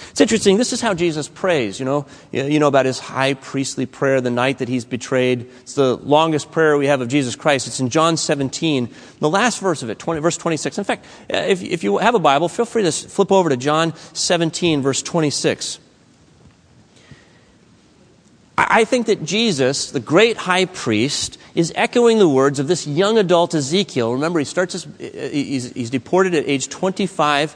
It's 0.09 0.21
interesting. 0.21 0.57
This 0.57 0.73
is 0.73 0.81
how 0.81 0.93
Jesus 0.93 1.27
prays. 1.27 1.79
You 1.79 1.85
know, 1.85 2.05
you 2.31 2.59
know 2.59 2.67
about 2.67 2.85
his 2.85 2.99
high 2.99 3.33
priestly 3.33 3.85
prayer 3.85 4.21
the 4.21 4.31
night 4.31 4.59
that 4.59 4.69
he's 4.69 4.85
betrayed. 4.85 5.49
It's 5.61 5.73
the 5.73 5.97
longest 5.97 6.51
prayer 6.51 6.77
we 6.77 6.87
have 6.87 7.01
of 7.01 7.07
Jesus 7.07 7.35
Christ. 7.35 7.67
It's 7.67 7.79
in 7.79 7.89
John 7.89 8.17
17, 8.17 8.89
the 9.19 9.29
last 9.29 9.59
verse 9.59 9.83
of 9.83 9.89
it, 9.89 9.99
20, 9.99 10.21
verse 10.21 10.37
26. 10.37 10.77
In 10.77 10.83
fact, 10.83 11.05
uh, 11.33 11.37
if, 11.37 11.61
if 11.61 11.83
you 11.83 11.97
have 11.97 12.15
a 12.15 12.19
Bible, 12.19 12.49
feel 12.49 12.65
free 12.65 12.83
to 12.83 12.91
flip 12.91 13.31
over 13.31 13.49
to 13.49 13.57
John 13.57 13.93
17, 14.13 14.81
verse 14.81 15.01
26. 15.01 15.79
I 18.57 18.85
think 18.85 19.05
that 19.05 19.23
Jesus, 19.23 19.91
the 19.91 19.99
great 19.99 20.35
high 20.35 20.65
priest, 20.65 21.37
is 21.53 21.71
echoing 21.75 22.17
the 22.17 22.27
words 22.27 22.57
of 22.59 22.67
this 22.67 22.87
young 22.87 23.19
adult 23.19 23.53
Ezekiel. 23.53 24.13
Remember, 24.13 24.39
he 24.39 24.45
starts 24.45 24.73
his, 24.73 24.87
he's, 24.99 25.71
he's 25.73 25.89
deported 25.91 26.33
at 26.33 26.47
age 26.47 26.67
25 26.67 27.55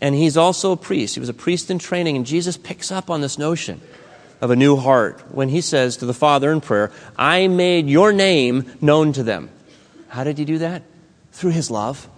and 0.00 0.14
he's 0.14 0.36
also 0.36 0.72
a 0.72 0.76
priest. 0.76 1.14
He 1.14 1.20
was 1.20 1.28
a 1.28 1.34
priest 1.34 1.70
in 1.70 1.78
training, 1.78 2.16
and 2.16 2.26
Jesus 2.26 2.56
picks 2.56 2.92
up 2.92 3.10
on 3.10 3.20
this 3.20 3.38
notion 3.38 3.80
of 4.40 4.50
a 4.50 4.56
new 4.56 4.76
heart 4.76 5.22
when 5.30 5.48
he 5.48 5.60
says 5.60 5.96
to 5.98 6.06
the 6.06 6.14
Father 6.14 6.52
in 6.52 6.60
prayer, 6.60 6.92
I 7.16 7.48
made 7.48 7.88
your 7.88 8.12
name 8.12 8.70
known 8.80 9.12
to 9.14 9.22
them. 9.22 9.48
How 10.08 10.24
did 10.24 10.38
he 10.38 10.44
do 10.44 10.58
that? 10.58 10.82
Through 11.32 11.52
his 11.52 11.70
love. 11.70 12.08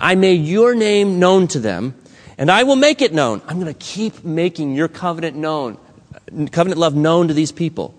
I 0.00 0.16
made 0.16 0.44
your 0.44 0.74
name 0.74 1.18
known 1.20 1.46
to 1.48 1.60
them, 1.60 1.94
and 2.36 2.50
I 2.50 2.64
will 2.64 2.76
make 2.76 3.00
it 3.00 3.12
known. 3.12 3.40
I'm 3.46 3.60
going 3.60 3.72
to 3.72 3.78
keep 3.78 4.24
making 4.24 4.74
your 4.74 4.88
covenant 4.88 5.36
known, 5.36 5.78
covenant 6.50 6.80
love 6.80 6.94
known 6.94 7.28
to 7.28 7.34
these 7.34 7.52
people. 7.52 7.94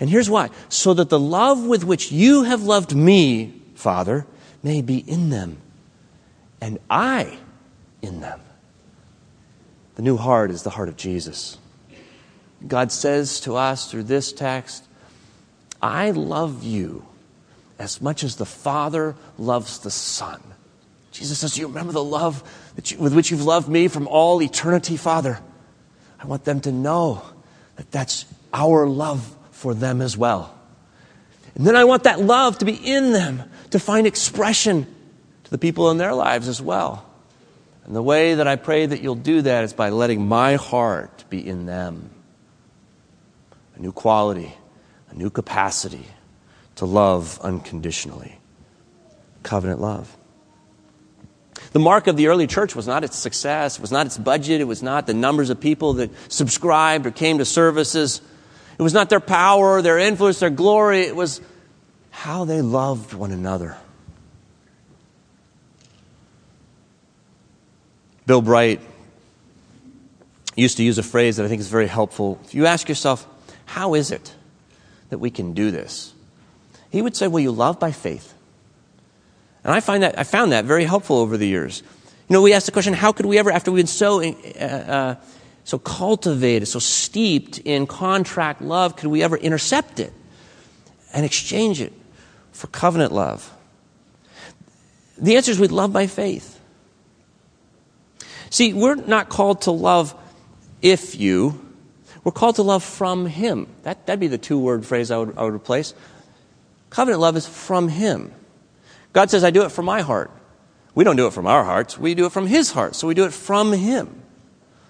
And 0.00 0.08
here's 0.08 0.30
why 0.30 0.50
so 0.68 0.94
that 0.94 1.10
the 1.10 1.20
love 1.20 1.64
with 1.64 1.84
which 1.84 2.10
you 2.10 2.44
have 2.44 2.62
loved 2.62 2.94
me, 2.94 3.52
Father, 3.74 4.26
may 4.62 4.80
be 4.80 4.98
in 4.98 5.30
them, 5.30 5.58
and 6.60 6.78
I 6.88 7.38
in 8.00 8.20
them. 8.20 8.40
The 9.94 10.02
new 10.02 10.16
heart 10.16 10.50
is 10.50 10.62
the 10.62 10.70
heart 10.70 10.88
of 10.88 10.96
Jesus. 10.96 11.58
God 12.66 12.92
says 12.92 13.40
to 13.40 13.56
us 13.56 13.90
through 13.90 14.04
this 14.04 14.32
text, 14.32 14.84
I 15.80 16.10
love 16.12 16.62
you 16.62 17.04
as 17.78 18.00
much 18.00 18.22
as 18.22 18.36
the 18.36 18.46
Father 18.46 19.16
loves 19.36 19.80
the 19.80 19.90
Son. 19.90 20.40
Jesus 21.10 21.40
says, 21.40 21.58
You 21.58 21.66
remember 21.66 21.92
the 21.92 22.04
love 22.04 22.42
you, 22.84 22.98
with 22.98 23.14
which 23.14 23.30
you've 23.30 23.44
loved 23.44 23.68
me 23.68 23.88
from 23.88 24.06
all 24.06 24.40
eternity, 24.42 24.96
Father? 24.96 25.40
I 26.20 26.26
want 26.26 26.44
them 26.44 26.60
to 26.60 26.72
know 26.72 27.22
that 27.76 27.90
that's 27.90 28.24
our 28.54 28.86
love 28.86 29.36
for 29.50 29.74
them 29.74 30.00
as 30.00 30.16
well. 30.16 30.56
And 31.54 31.66
then 31.66 31.76
I 31.76 31.84
want 31.84 32.04
that 32.04 32.20
love 32.20 32.58
to 32.58 32.64
be 32.64 32.74
in 32.74 33.12
them, 33.12 33.42
to 33.70 33.78
find 33.78 34.06
expression 34.06 34.86
to 35.44 35.50
the 35.50 35.58
people 35.58 35.90
in 35.90 35.98
their 35.98 36.14
lives 36.14 36.48
as 36.48 36.62
well. 36.62 37.04
And 37.84 37.96
the 37.96 38.02
way 38.02 38.34
that 38.34 38.46
I 38.46 38.56
pray 38.56 38.86
that 38.86 39.02
you'll 39.02 39.14
do 39.14 39.42
that 39.42 39.64
is 39.64 39.72
by 39.72 39.90
letting 39.90 40.26
my 40.26 40.54
heart 40.54 41.24
be 41.28 41.46
in 41.46 41.66
them. 41.66 42.10
A 43.74 43.80
new 43.80 43.92
quality, 43.92 44.54
a 45.10 45.14
new 45.14 45.30
capacity 45.30 46.06
to 46.76 46.86
love 46.86 47.40
unconditionally. 47.42 48.38
Covenant 49.42 49.80
love. 49.80 50.16
The 51.72 51.78
mark 51.78 52.06
of 52.06 52.16
the 52.16 52.28
early 52.28 52.46
church 52.46 52.76
was 52.76 52.86
not 52.86 53.02
its 53.02 53.16
success, 53.16 53.76
it 53.76 53.80
was 53.80 53.90
not 53.90 54.06
its 54.06 54.18
budget, 54.18 54.60
it 54.60 54.64
was 54.64 54.82
not 54.82 55.06
the 55.06 55.14
numbers 55.14 55.48
of 55.48 55.58
people 55.58 55.94
that 55.94 56.10
subscribed 56.30 57.06
or 57.06 57.10
came 57.10 57.38
to 57.38 57.44
services. 57.44 58.20
It 58.78 58.82
was 58.82 58.94
not 58.94 59.08
their 59.08 59.20
power, 59.20 59.80
their 59.80 59.98
influence, 59.98 60.40
their 60.40 60.50
glory. 60.50 61.02
It 61.02 61.16
was 61.16 61.40
how 62.10 62.44
they 62.44 62.62
loved 62.62 63.14
one 63.14 63.32
another. 63.32 63.76
Bill 68.26 68.42
Bright 68.42 68.80
used 70.54 70.76
to 70.76 70.82
use 70.82 70.98
a 70.98 71.02
phrase 71.02 71.36
that 71.36 71.46
I 71.46 71.48
think 71.48 71.60
is 71.60 71.68
very 71.68 71.86
helpful. 71.86 72.38
If 72.44 72.54
you 72.54 72.66
ask 72.66 72.88
yourself, 72.88 73.26
how 73.64 73.94
is 73.94 74.10
it 74.10 74.34
that 75.10 75.18
we 75.18 75.30
can 75.30 75.54
do 75.54 75.70
this? 75.70 76.12
He 76.90 77.00
would 77.00 77.16
say, 77.16 77.26
well, 77.26 77.40
you 77.40 77.52
love 77.52 77.80
by 77.80 77.90
faith. 77.90 78.34
And 79.64 79.72
I, 79.72 79.80
find 79.80 80.02
that, 80.02 80.18
I 80.18 80.24
found 80.24 80.52
that 80.52 80.64
very 80.64 80.84
helpful 80.84 81.16
over 81.16 81.36
the 81.36 81.46
years. 81.46 81.82
You 82.28 82.34
know, 82.34 82.42
we 82.42 82.52
asked 82.52 82.66
the 82.66 82.72
question, 82.72 82.94
how 82.94 83.12
could 83.12 83.26
we 83.26 83.38
ever, 83.38 83.50
after 83.50 83.70
we've 83.72 83.80
been 83.80 83.86
so, 83.86 84.22
uh, 84.22 84.64
uh, 84.64 85.14
so 85.64 85.78
cultivated, 85.78 86.66
so 86.66 86.78
steeped 86.78 87.58
in 87.58 87.86
contract 87.86 88.60
love, 88.60 88.96
could 88.96 89.08
we 89.08 89.22
ever 89.22 89.36
intercept 89.36 90.00
it 90.00 90.12
and 91.12 91.24
exchange 91.24 91.80
it 91.80 91.92
for 92.52 92.66
covenant 92.68 93.12
love? 93.12 93.50
The 95.18 95.36
answer 95.36 95.50
is 95.50 95.60
we 95.60 95.68
love 95.68 95.92
by 95.92 96.06
faith. 96.06 96.51
See, 98.52 98.74
we're 98.74 98.96
not 98.96 99.30
called 99.30 99.62
to 99.62 99.70
love 99.70 100.14
if 100.82 101.18
you, 101.18 101.58
we're 102.22 102.32
called 102.32 102.56
to 102.56 102.62
love 102.62 102.84
from 102.84 103.24
Him. 103.24 103.66
That, 103.84 104.04
that'd 104.04 104.20
be 104.20 104.26
the 104.26 104.36
two 104.36 104.58
word 104.58 104.84
phrase 104.84 105.10
I 105.10 105.16
would, 105.16 105.38
I 105.38 105.44
would 105.44 105.54
replace. 105.54 105.94
Covenant 106.90 107.22
love 107.22 107.34
is 107.34 107.46
from 107.46 107.88
Him. 107.88 108.30
God 109.14 109.30
says, 109.30 109.42
I 109.42 109.50
do 109.50 109.62
it 109.64 109.72
from 109.72 109.86
my 109.86 110.02
heart. 110.02 110.30
We 110.94 111.02
don't 111.02 111.16
do 111.16 111.26
it 111.26 111.32
from 111.32 111.46
our 111.46 111.64
hearts, 111.64 111.96
we 111.96 112.14
do 112.14 112.26
it 112.26 112.32
from 112.32 112.46
His 112.46 112.70
heart. 112.70 112.94
So 112.94 113.08
we 113.08 113.14
do 113.14 113.24
it 113.24 113.32
from 113.32 113.72
Him. 113.72 114.22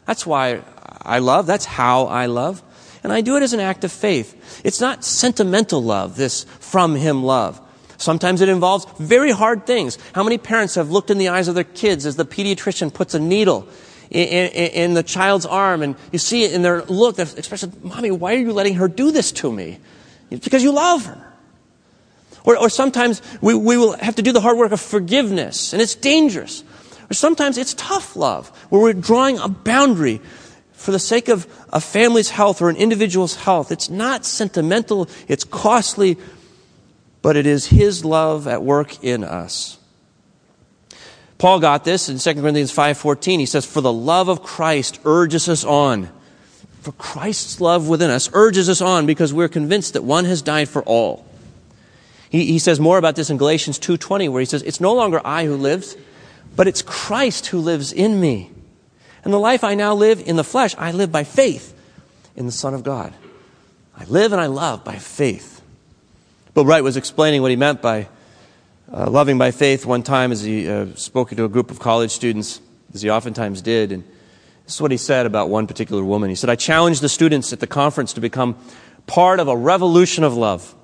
That's 0.06 0.26
why 0.26 0.62
I 1.00 1.20
love, 1.20 1.46
that's 1.46 1.64
how 1.64 2.06
I 2.06 2.26
love. 2.26 2.64
And 3.04 3.12
I 3.12 3.20
do 3.20 3.36
it 3.36 3.44
as 3.44 3.52
an 3.52 3.60
act 3.60 3.84
of 3.84 3.92
faith. 3.92 4.60
It's 4.64 4.80
not 4.80 5.04
sentimental 5.04 5.80
love, 5.80 6.16
this 6.16 6.42
from 6.58 6.96
Him 6.96 7.22
love. 7.22 7.60
Sometimes 8.02 8.40
it 8.40 8.48
involves 8.48 8.86
very 8.98 9.30
hard 9.30 9.64
things. 9.64 9.96
How 10.12 10.22
many 10.24 10.36
parents 10.36 10.74
have 10.74 10.90
looked 10.90 11.10
in 11.10 11.18
the 11.18 11.28
eyes 11.28 11.48
of 11.48 11.54
their 11.54 11.64
kids 11.64 12.04
as 12.04 12.16
the 12.16 12.24
pediatrician 12.24 12.92
puts 12.92 13.14
a 13.14 13.20
needle 13.20 13.68
in, 14.10 14.28
in, 14.28 14.70
in 14.72 14.94
the 14.94 15.02
child's 15.02 15.46
arm 15.46 15.82
and 15.82 15.94
you 16.10 16.18
see 16.18 16.44
it 16.44 16.52
in 16.52 16.62
their 16.62 16.82
look, 16.84 17.16
their 17.16 17.28
expression, 17.36 17.72
Mommy, 17.82 18.10
why 18.10 18.34
are 18.34 18.38
you 18.38 18.52
letting 18.52 18.74
her 18.74 18.88
do 18.88 19.12
this 19.12 19.32
to 19.32 19.52
me? 19.52 19.78
It's 20.30 20.44
because 20.44 20.62
you 20.62 20.72
love 20.72 21.06
her. 21.06 21.32
Or, 22.44 22.56
or 22.58 22.68
sometimes 22.68 23.22
we, 23.40 23.54
we 23.54 23.76
will 23.76 23.92
have 23.92 24.16
to 24.16 24.22
do 24.22 24.32
the 24.32 24.40
hard 24.40 24.58
work 24.58 24.72
of 24.72 24.80
forgiveness, 24.80 25.72
and 25.72 25.80
it's 25.80 25.94
dangerous. 25.94 26.64
Or 27.08 27.14
sometimes 27.14 27.56
it's 27.56 27.74
tough 27.74 28.16
love, 28.16 28.48
where 28.68 28.82
we're 28.82 28.94
drawing 28.94 29.38
a 29.38 29.48
boundary 29.48 30.20
for 30.72 30.90
the 30.90 30.98
sake 30.98 31.28
of 31.28 31.46
a 31.72 31.80
family's 31.80 32.30
health 32.30 32.60
or 32.60 32.68
an 32.68 32.76
individual's 32.76 33.36
health. 33.36 33.70
It's 33.70 33.88
not 33.88 34.24
sentimental, 34.24 35.08
it's 35.28 35.44
costly, 35.44 36.18
but 37.22 37.36
it 37.36 37.46
is 37.46 37.66
His 37.66 38.04
love 38.04 38.46
at 38.46 38.62
work 38.62 39.02
in 39.02 39.24
us. 39.24 39.78
Paul 41.38 41.60
got 41.60 41.84
this 41.84 42.08
in 42.08 42.18
2 42.18 42.40
Corinthians 42.40 42.72
5:14. 42.72 43.40
He 43.40 43.46
says, 43.46 43.64
"For 43.64 43.80
the 43.80 43.92
love 43.92 44.28
of 44.28 44.42
Christ 44.42 45.00
urges 45.04 45.48
us 45.48 45.64
on." 45.64 46.10
For 46.82 46.92
Christ's 46.92 47.60
love 47.60 47.88
within 47.88 48.10
us 48.10 48.28
urges 48.32 48.68
us 48.68 48.80
on 48.80 49.06
because 49.06 49.32
we're 49.32 49.48
convinced 49.48 49.92
that 49.92 50.02
one 50.02 50.24
has 50.24 50.42
died 50.42 50.68
for 50.68 50.82
all. 50.82 51.24
He, 52.28 52.46
he 52.46 52.58
says 52.58 52.80
more 52.80 52.98
about 52.98 53.14
this 53.14 53.30
in 53.30 53.36
Galatians 53.36 53.78
2.20 53.78 54.28
where 54.30 54.40
he 54.40 54.46
says, 54.46 54.62
It's 54.62 54.80
no 54.80 54.92
longer 54.92 55.20
I 55.24 55.44
who 55.44 55.54
lives, 55.54 55.96
but 56.56 56.66
it's 56.66 56.82
Christ 56.82 57.46
who 57.46 57.60
lives 57.60 57.92
in 57.92 58.20
me. 58.20 58.50
And 59.24 59.32
the 59.32 59.38
life 59.38 59.62
I 59.62 59.76
now 59.76 59.94
live 59.94 60.20
in 60.26 60.34
the 60.34 60.42
flesh, 60.42 60.74
I 60.76 60.90
live 60.90 61.12
by 61.12 61.22
faith 61.22 61.72
in 62.34 62.46
the 62.46 62.52
Son 62.52 62.74
of 62.74 62.82
God. 62.82 63.14
I 63.96 64.04
live 64.06 64.32
and 64.32 64.40
I 64.40 64.46
love 64.46 64.82
by 64.82 64.96
faith. 64.96 65.61
Bill 66.54 66.64
Bright 66.64 66.84
was 66.84 66.98
explaining 66.98 67.40
what 67.40 67.50
he 67.50 67.56
meant 67.56 67.80
by 67.80 68.08
uh, 68.92 69.08
loving 69.08 69.38
by 69.38 69.52
faith 69.52 69.86
one 69.86 70.02
time 70.02 70.32
as 70.32 70.42
he 70.42 70.68
uh, 70.68 70.86
spoke 70.96 71.30
to 71.30 71.44
a 71.44 71.48
group 71.48 71.70
of 71.70 71.78
college 71.78 72.10
students, 72.10 72.60
as 72.92 73.00
he 73.00 73.08
oftentimes 73.08 73.62
did. 73.62 73.90
And 73.90 74.04
this 74.64 74.74
is 74.74 74.82
what 74.82 74.90
he 74.90 74.98
said 74.98 75.24
about 75.24 75.48
one 75.48 75.66
particular 75.66 76.04
woman. 76.04 76.28
He 76.28 76.36
said, 76.36 76.50
I 76.50 76.56
challenged 76.56 77.00
the 77.00 77.08
students 77.08 77.54
at 77.54 77.60
the 77.60 77.66
conference 77.66 78.12
to 78.12 78.20
become 78.20 78.58
part 79.06 79.40
of 79.40 79.48
a 79.48 79.56
revolution 79.56 80.24
of 80.24 80.34
love. 80.34 80.74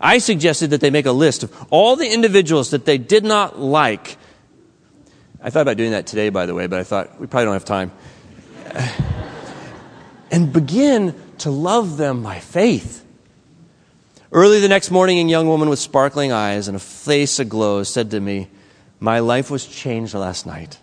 I 0.00 0.18
suggested 0.18 0.70
that 0.70 0.80
they 0.80 0.90
make 0.90 1.06
a 1.06 1.12
list 1.12 1.42
of 1.42 1.66
all 1.70 1.96
the 1.96 2.08
individuals 2.08 2.70
that 2.70 2.84
they 2.84 2.96
did 2.96 3.24
not 3.24 3.58
like. 3.58 4.16
I 5.42 5.50
thought 5.50 5.62
about 5.62 5.78
doing 5.78 5.90
that 5.90 6.06
today, 6.06 6.28
by 6.28 6.46
the 6.46 6.54
way, 6.54 6.68
but 6.68 6.78
I 6.78 6.84
thought 6.84 7.20
we 7.20 7.26
probably 7.26 7.46
don't 7.46 7.54
have 7.54 7.64
time. 7.64 7.90
and 10.30 10.52
begin 10.52 11.16
to 11.38 11.50
love 11.50 11.96
them 11.96 12.22
by 12.22 12.38
faith. 12.38 13.04
Early 14.30 14.60
the 14.60 14.68
next 14.68 14.90
morning, 14.90 15.18
a 15.18 15.30
young 15.30 15.48
woman 15.48 15.70
with 15.70 15.78
sparkling 15.78 16.32
eyes 16.32 16.68
and 16.68 16.76
a 16.76 16.80
face 16.80 17.38
aglow 17.38 17.82
said 17.82 18.10
to 18.10 18.20
me, 18.20 18.48
My 19.00 19.20
life 19.20 19.50
was 19.50 19.66
changed 19.66 20.12
last 20.12 20.44
night. 20.44 20.78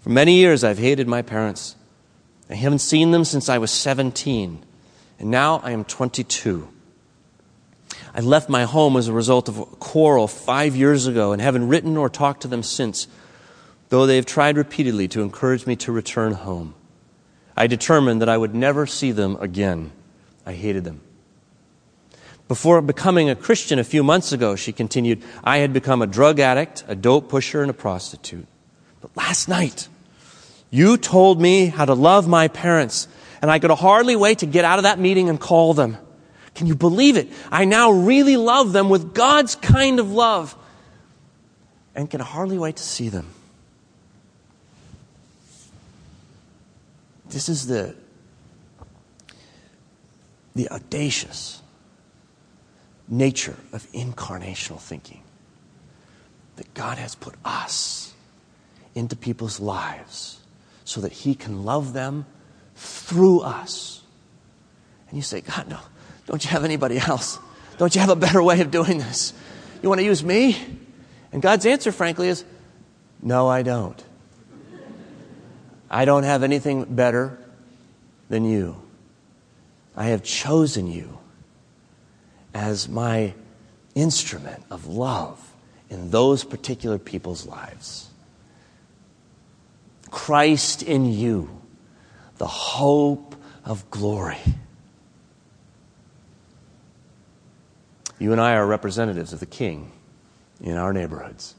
For 0.00 0.08
many 0.08 0.36
years, 0.36 0.64
I've 0.64 0.78
hated 0.78 1.06
my 1.06 1.20
parents. 1.20 1.76
I 2.48 2.54
haven't 2.54 2.78
seen 2.78 3.10
them 3.10 3.24
since 3.24 3.50
I 3.50 3.58
was 3.58 3.70
17, 3.70 4.64
and 5.18 5.30
now 5.30 5.60
I 5.62 5.72
am 5.72 5.84
22. 5.84 6.66
I 8.14 8.20
left 8.20 8.48
my 8.48 8.64
home 8.64 8.96
as 8.96 9.08
a 9.08 9.12
result 9.12 9.50
of 9.50 9.58
a 9.58 9.66
quarrel 9.66 10.26
five 10.28 10.74
years 10.74 11.06
ago 11.06 11.32
and 11.32 11.42
haven't 11.42 11.68
written 11.68 11.98
or 11.98 12.08
talked 12.08 12.40
to 12.40 12.48
them 12.48 12.62
since, 12.62 13.06
though 13.90 14.06
they 14.06 14.16
have 14.16 14.24
tried 14.24 14.56
repeatedly 14.56 15.08
to 15.08 15.20
encourage 15.20 15.66
me 15.66 15.76
to 15.76 15.92
return 15.92 16.32
home. 16.32 16.74
I 17.54 17.66
determined 17.66 18.22
that 18.22 18.30
I 18.30 18.38
would 18.38 18.54
never 18.54 18.86
see 18.86 19.12
them 19.12 19.36
again. 19.40 19.92
I 20.46 20.54
hated 20.54 20.84
them. 20.84 21.02
Before 22.48 22.80
becoming 22.80 23.28
a 23.28 23.36
Christian 23.36 23.78
a 23.78 23.84
few 23.84 24.02
months 24.02 24.32
ago, 24.32 24.56
she 24.56 24.72
continued, 24.72 25.22
I 25.44 25.58
had 25.58 25.74
become 25.74 26.00
a 26.00 26.06
drug 26.06 26.40
addict, 26.40 26.82
a 26.88 26.94
dope 26.94 27.28
pusher, 27.28 27.60
and 27.60 27.70
a 27.70 27.74
prostitute. 27.74 28.46
But 29.02 29.14
last 29.14 29.48
night, 29.48 29.88
you 30.70 30.96
told 30.96 31.42
me 31.42 31.66
how 31.66 31.84
to 31.84 31.92
love 31.92 32.26
my 32.26 32.48
parents, 32.48 33.06
and 33.42 33.50
I 33.50 33.58
could 33.58 33.70
hardly 33.70 34.16
wait 34.16 34.38
to 34.38 34.46
get 34.46 34.64
out 34.64 34.78
of 34.78 34.84
that 34.84 34.98
meeting 34.98 35.28
and 35.28 35.38
call 35.38 35.74
them. 35.74 35.98
Can 36.54 36.66
you 36.66 36.74
believe 36.74 37.18
it? 37.18 37.28
I 37.52 37.66
now 37.66 37.90
really 37.90 38.38
love 38.38 38.72
them 38.72 38.88
with 38.88 39.12
God's 39.12 39.54
kind 39.54 40.00
of 40.00 40.10
love 40.10 40.56
and 41.94 42.10
can 42.10 42.20
hardly 42.20 42.56
wait 42.56 42.76
to 42.76 42.82
see 42.82 43.10
them. 43.10 43.28
This 47.28 47.50
is 47.50 47.66
the, 47.66 47.94
the 50.54 50.70
audacious 50.70 51.60
nature 53.08 53.56
of 53.72 53.90
incarnational 53.92 54.80
thinking 54.80 55.22
that 56.56 56.72
God 56.74 56.98
has 56.98 57.14
put 57.14 57.34
us 57.44 58.12
into 58.94 59.16
people's 59.16 59.60
lives 59.60 60.40
so 60.84 61.00
that 61.00 61.12
He 61.12 61.34
can 61.34 61.64
love 61.64 61.92
them 61.92 62.26
through 62.74 63.40
us. 63.40 64.02
And 65.08 65.16
you 65.16 65.22
say, 65.22 65.40
God, 65.40 65.68
no, 65.68 65.78
don't 66.26 66.44
you 66.44 66.50
have 66.50 66.64
anybody 66.64 66.98
else? 66.98 67.38
Don't 67.78 67.94
you 67.94 68.00
have 68.00 68.10
a 68.10 68.16
better 68.16 68.42
way 68.42 68.60
of 68.60 68.70
doing 68.70 68.98
this? 68.98 69.32
You 69.82 69.88
want 69.88 70.00
to 70.00 70.04
use 70.04 70.24
me? 70.24 70.56
And 71.32 71.40
God's 71.40 71.64
answer, 71.66 71.92
frankly, 71.92 72.28
is 72.28 72.44
no, 73.22 73.48
I 73.48 73.62
don't. 73.62 74.02
I 75.90 76.04
don't 76.04 76.24
have 76.24 76.42
anything 76.42 76.84
better 76.84 77.38
than 78.28 78.44
you. 78.44 78.82
I 79.96 80.06
have 80.06 80.22
chosen 80.22 80.86
you 80.86 81.18
as 82.54 82.88
my 82.88 83.34
instrument 83.94 84.62
of 84.70 84.86
love 84.86 85.52
in 85.90 86.10
those 86.10 86.44
particular 86.44 86.98
people's 86.98 87.46
lives. 87.46 88.10
Christ 90.10 90.82
in 90.82 91.06
you, 91.12 91.60
the 92.36 92.46
hope 92.46 93.34
of 93.64 93.90
glory. 93.90 94.38
You 98.18 98.32
and 98.32 98.40
I 98.40 98.54
are 98.54 98.66
representatives 98.66 99.32
of 99.32 99.40
the 99.40 99.46
King 99.46 99.92
in 100.60 100.76
our 100.76 100.92
neighborhoods. 100.92 101.54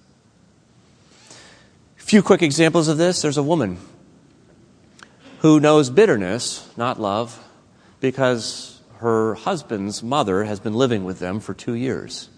A 1.99 2.01
few 2.01 2.21
quick 2.21 2.41
examples 2.41 2.87
of 2.87 2.97
this. 2.97 3.21
There's 3.21 3.37
a 3.37 3.43
woman 3.43 3.77
who 5.39 5.59
knows 5.59 5.89
bitterness, 5.89 6.67
not 6.75 6.99
love, 6.99 7.41
because 8.01 8.78
her 8.99 9.35
husband's 9.35 10.03
mother 10.03 10.43
has 10.43 10.59
been 10.59 10.73
living 10.73 11.05
with 11.05 11.19
them 11.19 11.39
for 11.39 11.53
two 11.53 11.73
years. 11.73 12.29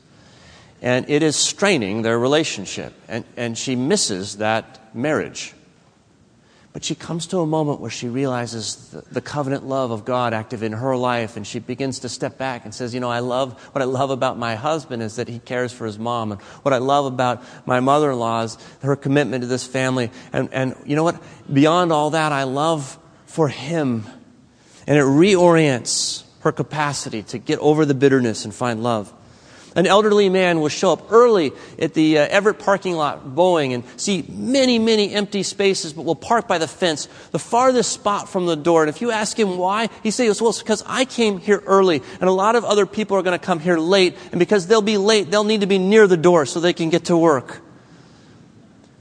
And 0.80 1.10
it 1.10 1.24
is 1.24 1.36
straining 1.36 2.04
their 2.04 2.20
relationship, 2.20 2.94
and, 3.08 3.26
and 3.36 3.58
she 3.58 3.76
misses 3.76 4.38
that 4.38 4.96
marriage. 4.96 5.54
But 6.74 6.84
she 6.84 6.94
comes 6.94 7.28
to 7.28 7.40
a 7.40 7.48
moment 7.48 7.82
where 7.82 7.90
she 7.90 8.08
realizes 8.08 8.90
the, 8.90 9.02
the, 9.12 9.22
covenant 9.22 9.68
love 9.68 9.92
of 9.92 10.06
God 10.06 10.34
active 10.34 10.62
in 10.64 10.72
her 10.72 10.96
life, 10.96 11.36
and 11.36 11.46
she 11.46 11.58
begins 11.60 12.00
to 12.00 12.10
step 12.10 12.38
back 12.38 12.64
and 12.64 12.74
says, 12.74 12.94
You 12.94 13.00
know, 13.00 13.10
I 13.10 13.20
love 13.20 13.60
what 13.74 13.82
I 13.82 13.86
love 13.86 14.10
about 14.12 14.38
my 14.38 14.56
husband 14.56 15.02
is 15.02 15.18
that 15.18 15.28
he 15.28 15.40
cares 15.40 15.74
for 15.74 15.86
his 15.86 16.00
mom. 16.00 16.32
And 16.32 16.42
what 16.62 16.74
I 16.74 16.78
love 16.78 17.06
about 17.06 17.44
my 17.68 17.80
mother 17.80 18.12
in 18.12 18.20
law 18.20 18.44
is 18.44 18.58
her 18.84 18.96
commitment 18.96 19.42
to 19.42 19.48
this 19.48 19.66
family. 19.68 20.12
And, 20.32 20.54
and 20.54 20.76
you 20.86 20.96
know 20.96 21.04
what? 21.04 21.22
Beyond 21.52 21.92
all 21.92 22.12
that, 22.12 22.32
I 22.32 22.44
love 22.44 22.98
for 23.26 23.50
him. 23.50 24.06
And 24.88 24.98
it 24.98 25.04
reorients 25.04 26.24
her 26.42 26.52
capacity 26.52 27.24
to 27.24 27.38
get 27.38 27.60
over 27.60 27.86
the 27.86 27.94
bitterness 27.94 28.46
and 28.46 28.54
find 28.54 28.84
love. 28.84 29.12
An 29.74 29.88
elderly 29.88 30.28
man 30.28 30.60
will 30.60 30.70
show 30.70 30.92
up 30.92 31.12
early 31.12 31.54
at 31.80 31.94
the 31.94 32.18
uh, 32.18 32.28
Everett 32.28 32.60
parking 32.60 32.96
lot, 32.96 33.26
Boeing, 33.26 33.74
and 33.74 33.86
see 33.96 34.26
many, 34.28 34.80
many 34.80 35.14
empty 35.14 35.44
spaces, 35.44 35.94
but 35.94 36.04
will 36.04 36.16
park 36.16 36.46
by 36.46 36.58
the 36.58 36.68
fence, 36.68 37.08
the 37.32 37.40
farthest 37.40 37.90
spot 37.94 38.28
from 38.28 38.48
the 38.48 38.58
door. 38.58 38.84
And 38.84 38.90
if 38.90 39.00
you 39.00 39.12
ask 39.12 39.40
him 39.40 39.58
why, 39.58 39.88
he 40.04 40.12
says, 40.12 40.42
well, 40.42 40.50
it's 40.50 40.60
because 40.60 40.84
I 40.86 41.06
came 41.06 41.38
here 41.38 41.64
early, 41.66 42.02
and 42.20 42.24
a 42.30 42.34
lot 42.34 42.58
of 42.58 42.66
other 42.66 42.86
people 42.86 43.16
are 43.16 43.22
going 43.22 43.40
to 43.40 43.46
come 43.46 43.60
here 43.60 43.78
late, 43.78 44.18
and 44.32 44.40
because 44.40 44.68
they'll 44.68 44.82
be 44.82 44.98
late, 44.98 45.32
they'll 45.32 45.46
need 45.46 45.62
to 45.62 45.68
be 45.68 45.80
near 45.80 46.06
the 46.06 46.18
door 46.18 46.46
so 46.46 46.60
they 46.60 46.74
can 46.74 46.90
get 46.90 47.06
to 47.06 47.16
work. 47.16 47.61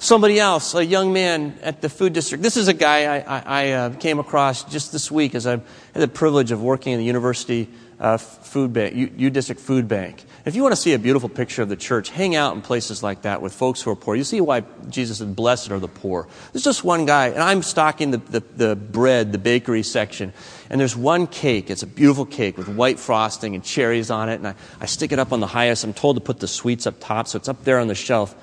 Somebody 0.03 0.41
else, 0.41 0.75
a 0.75 0.83
young 0.83 1.13
man 1.13 1.59
at 1.63 1.83
the 1.83 1.91
food 1.91 2.15
district. 2.15 2.43
This 2.43 2.57
is 2.57 2.69
a 2.69 2.73
guy 2.73 3.19
I, 3.19 3.19
I, 3.19 3.43
I 3.47 3.71
uh, 3.73 3.91
came 3.97 4.19
across 4.19 4.65
just 4.65 4.93
this 4.93 5.11
week 5.11 5.35
as 5.35 5.47
I 5.47 5.51
had 5.51 5.63
the 5.93 6.09
privilege 6.09 6.53
of 6.53 6.63
working 6.63 6.95
in 6.95 6.99
the 6.99 7.05
university 7.05 7.69
uh, 7.99 8.17
food 8.17 8.73
bank, 8.73 8.95
U, 8.95 9.13
U 9.15 9.29
District 9.29 9.61
Food 9.61 9.89
Bank. 9.89 10.25
If 10.47 10.57
you 10.57 10.63
want 10.63 10.73
to 10.73 10.81
see 10.81 10.95
a 10.95 10.99
beautiful 10.99 11.29
picture 11.29 11.61
of 11.61 11.69
the 11.69 11.77
church, 11.77 12.09
hang 12.09 12.35
out 12.35 12.55
in 12.55 12.63
places 12.63 13.03
like 13.03 13.23
that 13.23 13.43
with 13.43 13.53
folks 13.53 13.83
who 13.83 13.91
are 13.91 13.95
poor. 13.95 14.17
You 14.17 14.25
see 14.25 14.41
why 14.41 14.63
Jesus 14.89 15.19
said, 15.19 15.37
Blessed 15.37 15.71
are 15.71 15.79
the 15.79 15.87
poor. 15.87 16.27
There's 16.55 16.65
just 16.65 16.83
one 16.83 17.05
guy, 17.05 17.27
and 17.27 17.43
I'm 17.43 17.63
stocking 17.63 18.11
the, 18.11 18.17
the, 18.17 18.41
the, 18.41 18.77
bread, 18.77 19.33
the 19.33 19.39
bakery 19.39 19.83
section, 19.83 20.33
and 20.71 20.81
there's 20.81 20.97
one 20.97 21.27
cake. 21.27 21.69
It's 21.69 21.83
a 21.83 21.87
beautiful 21.87 22.25
cake 22.25 22.57
with 22.57 22.71
white 22.71 22.99
frosting 22.99 23.55
and 23.55 23.63
cherries 23.63 24.11
on 24.11 24.31
it, 24.31 24.37
and 24.37 24.49
I, 24.49 24.55
I 24.81 24.87
stick 24.87 25.13
it 25.13 25.19
up 25.19 25.31
on 25.31 25.41
the 25.41 25.47
highest. 25.47 25.85
I'm 25.85 25.93
told 25.93 26.17
to 26.17 26.23
put 26.23 26.41
the 26.41 26.49
sweets 26.49 26.87
up 26.87 27.01
top, 27.01 27.29
so 27.29 27.37
it's 27.37 27.51
up 27.51 27.65
there 27.65 27.79
on 27.79 27.89
the 27.89 27.95
shelf. 27.95 28.35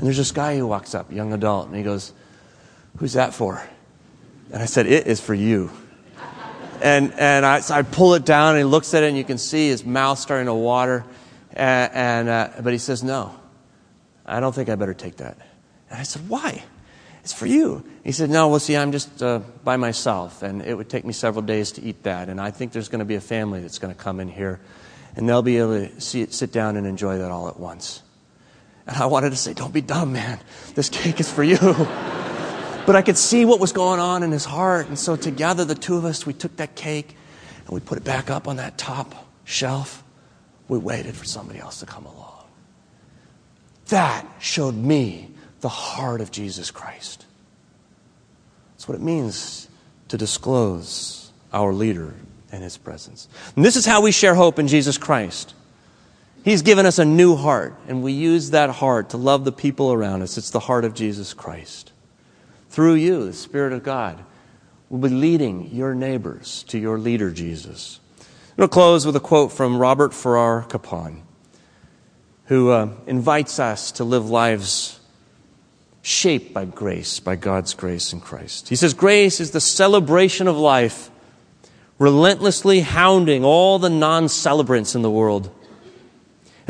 And 0.00 0.06
there's 0.06 0.16
this 0.16 0.32
guy 0.32 0.56
who 0.56 0.66
walks 0.66 0.94
up, 0.94 1.12
young 1.12 1.34
adult, 1.34 1.66
and 1.66 1.76
he 1.76 1.82
goes, 1.82 2.14
Who's 2.96 3.12
that 3.12 3.34
for? 3.34 3.62
And 4.50 4.62
I 4.62 4.64
said, 4.64 4.86
It 4.86 5.06
is 5.06 5.20
for 5.20 5.34
you. 5.34 5.70
And, 6.80 7.12
and 7.18 7.44
I, 7.44 7.60
so 7.60 7.74
I 7.74 7.82
pull 7.82 8.14
it 8.14 8.24
down, 8.24 8.52
and 8.52 8.58
he 8.60 8.64
looks 8.64 8.94
at 8.94 9.02
it, 9.02 9.08
and 9.08 9.18
you 9.18 9.24
can 9.24 9.36
see 9.36 9.68
his 9.68 9.84
mouth 9.84 10.18
starting 10.18 10.46
to 10.46 10.54
water. 10.54 11.04
And, 11.52 11.92
and 11.92 12.28
uh, 12.30 12.48
but 12.62 12.72
he 12.72 12.78
says, 12.78 13.04
No, 13.04 13.34
I 14.24 14.40
don't 14.40 14.54
think 14.54 14.70
I 14.70 14.74
better 14.74 14.94
take 14.94 15.18
that. 15.18 15.36
And 15.90 16.00
I 16.00 16.04
said, 16.04 16.30
Why? 16.30 16.64
It's 17.22 17.34
for 17.34 17.44
you. 17.44 17.84
He 18.02 18.12
said, 18.12 18.30
No, 18.30 18.48
well, 18.48 18.58
see, 18.58 18.78
I'm 18.78 18.92
just 18.92 19.22
uh, 19.22 19.40
by 19.64 19.76
myself, 19.76 20.42
and 20.42 20.62
it 20.62 20.74
would 20.74 20.88
take 20.88 21.04
me 21.04 21.12
several 21.12 21.42
days 21.42 21.72
to 21.72 21.82
eat 21.82 22.04
that. 22.04 22.30
And 22.30 22.40
I 22.40 22.52
think 22.52 22.72
there's 22.72 22.88
going 22.88 23.00
to 23.00 23.04
be 23.04 23.16
a 23.16 23.20
family 23.20 23.60
that's 23.60 23.78
going 23.78 23.94
to 23.94 24.00
come 24.00 24.18
in 24.18 24.30
here, 24.30 24.60
and 25.14 25.28
they'll 25.28 25.42
be 25.42 25.58
able 25.58 25.86
to 25.86 26.00
see 26.00 26.22
it, 26.22 26.32
sit 26.32 26.52
down 26.52 26.78
and 26.78 26.86
enjoy 26.86 27.18
that 27.18 27.30
all 27.30 27.48
at 27.48 27.60
once. 27.60 28.00
And 28.90 28.98
I 28.98 29.06
wanted 29.06 29.30
to 29.30 29.36
say, 29.36 29.54
Don't 29.54 29.72
be 29.72 29.80
dumb, 29.80 30.12
man. 30.12 30.40
This 30.74 30.88
cake 30.88 31.20
is 31.20 31.30
for 31.30 31.44
you. 31.44 31.56
but 32.86 32.96
I 32.96 33.02
could 33.02 33.16
see 33.16 33.44
what 33.44 33.60
was 33.60 33.72
going 33.72 34.00
on 34.00 34.24
in 34.24 34.32
his 34.32 34.44
heart. 34.44 34.88
And 34.88 34.98
so 34.98 35.14
together, 35.14 35.64
the 35.64 35.76
two 35.76 35.96
of 35.96 36.04
us, 36.04 36.26
we 36.26 36.32
took 36.32 36.56
that 36.56 36.74
cake 36.74 37.16
and 37.60 37.70
we 37.70 37.78
put 37.78 37.98
it 37.98 38.04
back 38.04 38.30
up 38.30 38.48
on 38.48 38.56
that 38.56 38.76
top 38.76 39.14
shelf 39.44 40.02
we 40.66 40.78
waited 40.78 41.14
for 41.16 41.24
somebody 41.24 41.60
else 41.60 41.80
to 41.80 41.86
come 41.86 42.04
along. 42.04 42.44
That 43.88 44.26
showed 44.38 44.74
me 44.76 45.30
the 45.60 45.68
heart 45.68 46.20
of 46.20 46.30
Jesus 46.30 46.70
Christ. 46.70 47.26
That's 48.72 48.88
what 48.88 48.96
it 48.96 49.00
means 49.00 49.68
to 50.08 50.16
disclose 50.16 51.30
our 51.52 51.72
leader 51.72 52.14
and 52.52 52.62
his 52.62 52.76
presence. 52.76 53.28
And 53.54 53.64
this 53.64 53.76
is 53.76 53.86
how 53.86 54.00
we 54.00 54.12
share 54.12 54.34
hope 54.34 54.58
in 54.58 54.68
Jesus 54.68 54.98
Christ 54.98 55.54
He's 56.42 56.62
given 56.62 56.86
us 56.86 56.98
a 56.98 57.04
new 57.04 57.36
heart, 57.36 57.74
and 57.86 58.02
we 58.02 58.12
use 58.12 58.50
that 58.50 58.70
heart 58.70 59.10
to 59.10 59.16
love 59.18 59.44
the 59.44 59.52
people 59.52 59.92
around 59.92 60.22
us. 60.22 60.38
It's 60.38 60.50
the 60.50 60.60
heart 60.60 60.84
of 60.84 60.94
Jesus 60.94 61.34
Christ. 61.34 61.92
Through 62.70 62.94
you, 62.94 63.26
the 63.26 63.32
Spirit 63.32 63.72
of 63.72 63.82
God 63.82 64.24
will 64.88 65.00
be 65.00 65.08
leading 65.08 65.70
your 65.70 65.94
neighbors 65.94 66.64
to 66.68 66.78
your 66.78 66.98
leader, 66.98 67.30
Jesus. 67.30 68.00
I'm 68.18 68.56
going 68.56 68.68
to 68.68 68.72
close 68.72 69.04
with 69.04 69.16
a 69.16 69.20
quote 69.20 69.52
from 69.52 69.78
Robert 69.78 70.14
Farrar 70.14 70.62
Capon, 70.62 71.22
who 72.46 72.70
uh, 72.70 72.90
invites 73.06 73.58
us 73.58 73.92
to 73.92 74.04
live 74.04 74.30
lives 74.30 75.00
shaped 76.02 76.54
by 76.54 76.64
grace, 76.64 77.20
by 77.20 77.36
God's 77.36 77.74
grace 77.74 78.12
in 78.12 78.20
Christ. 78.20 78.68
He 78.68 78.76
says, 78.76 78.94
Grace 78.94 79.40
is 79.40 79.50
the 79.50 79.60
celebration 79.60 80.48
of 80.48 80.56
life, 80.56 81.10
relentlessly 81.98 82.80
hounding 82.80 83.44
all 83.44 83.78
the 83.78 83.90
non 83.90 84.28
celebrants 84.28 84.94
in 84.94 85.02
the 85.02 85.10
world. 85.10 85.50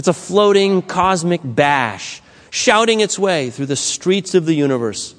It's 0.01 0.09
a 0.09 0.15
floating 0.15 0.81
cosmic 0.81 1.43
bash, 1.45 2.23
shouting 2.49 3.01
its 3.01 3.19
way 3.19 3.51
through 3.51 3.67
the 3.67 3.77
streets 3.77 4.35
of 4.35 4.47
the 4.47 4.55
universe, 4.55 5.15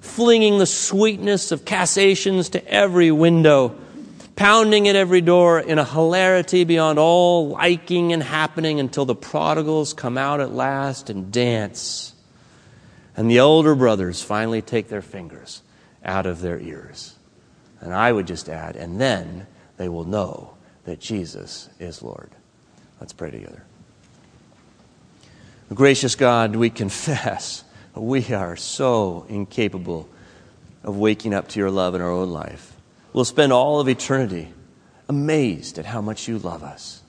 flinging 0.00 0.56
the 0.56 0.64
sweetness 0.64 1.52
of 1.52 1.66
cassations 1.66 2.48
to 2.48 2.66
every 2.66 3.10
window, 3.10 3.76
pounding 4.34 4.88
at 4.88 4.96
every 4.96 5.20
door 5.20 5.60
in 5.60 5.78
a 5.78 5.84
hilarity 5.84 6.64
beyond 6.64 6.98
all 6.98 7.50
liking 7.50 8.14
and 8.14 8.22
happening 8.22 8.80
until 8.80 9.04
the 9.04 9.14
prodigals 9.14 9.92
come 9.92 10.16
out 10.16 10.40
at 10.40 10.54
last 10.54 11.10
and 11.10 11.30
dance. 11.30 12.14
And 13.18 13.30
the 13.30 13.40
older 13.40 13.74
brothers 13.74 14.22
finally 14.22 14.62
take 14.62 14.88
their 14.88 15.02
fingers 15.02 15.60
out 16.02 16.24
of 16.24 16.40
their 16.40 16.58
ears. 16.58 17.14
And 17.82 17.92
I 17.92 18.10
would 18.10 18.26
just 18.26 18.48
add, 18.48 18.74
and 18.74 18.98
then 18.98 19.46
they 19.76 19.90
will 19.90 20.04
know 20.06 20.54
that 20.84 20.98
Jesus 20.98 21.68
is 21.78 22.02
Lord. 22.02 22.30
Let's 23.00 23.12
pray 23.12 23.30
together. 23.30 23.64
Gracious 25.74 26.14
God, 26.14 26.54
we 26.54 26.70
confess 26.70 27.64
we 27.94 28.32
are 28.32 28.56
so 28.56 29.26
incapable 29.28 30.08
of 30.84 30.96
waking 30.96 31.34
up 31.34 31.48
to 31.48 31.58
your 31.58 31.70
love 31.70 31.94
in 31.94 32.00
our 32.00 32.10
own 32.10 32.30
life. 32.30 32.76
We'll 33.12 33.24
spend 33.24 33.52
all 33.52 33.80
of 33.80 33.88
eternity 33.88 34.52
amazed 35.08 35.78
at 35.78 35.86
how 35.86 36.00
much 36.00 36.28
you 36.28 36.38
love 36.38 36.62
us. 36.62 37.02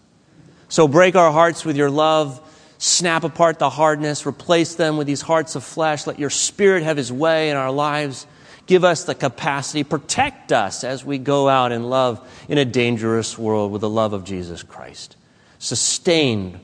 So 0.70 0.88
break 0.88 1.16
our 1.16 1.32
hearts 1.32 1.64
with 1.64 1.76
your 1.76 1.90
love, 1.90 2.42
snap 2.78 3.24
apart 3.24 3.60
the 3.60 3.70
hardness, 3.70 4.26
replace 4.26 4.76
them 4.76 4.98
with 4.98 5.08
these 5.08 5.22
hearts 5.22 5.56
of 5.56 5.64
flesh. 5.64 6.08
Let 6.08 6.20
your 6.20 6.30
spirit 6.30 6.84
have 6.84 6.98
his 6.98 7.12
way 7.12 7.50
in 7.50 7.58
our 7.58 7.72
lives. 7.72 8.26
Give 8.66 8.84
us 8.84 9.04
the 9.04 9.14
capacity, 9.14 9.84
protect 9.84 10.52
us 10.52 10.84
as 10.84 11.06
we 11.06 11.18
go 11.18 11.48
out 11.48 11.72
in 11.72 11.84
love 11.84 12.28
in 12.50 12.58
a 12.58 12.66
dangerous 12.66 13.38
world 13.38 13.72
with 13.72 13.82
the 13.82 13.90
love 13.90 14.14
of 14.14 14.24
Jesus 14.24 14.64
Christ. 14.64 15.16
Sustained 15.60 16.60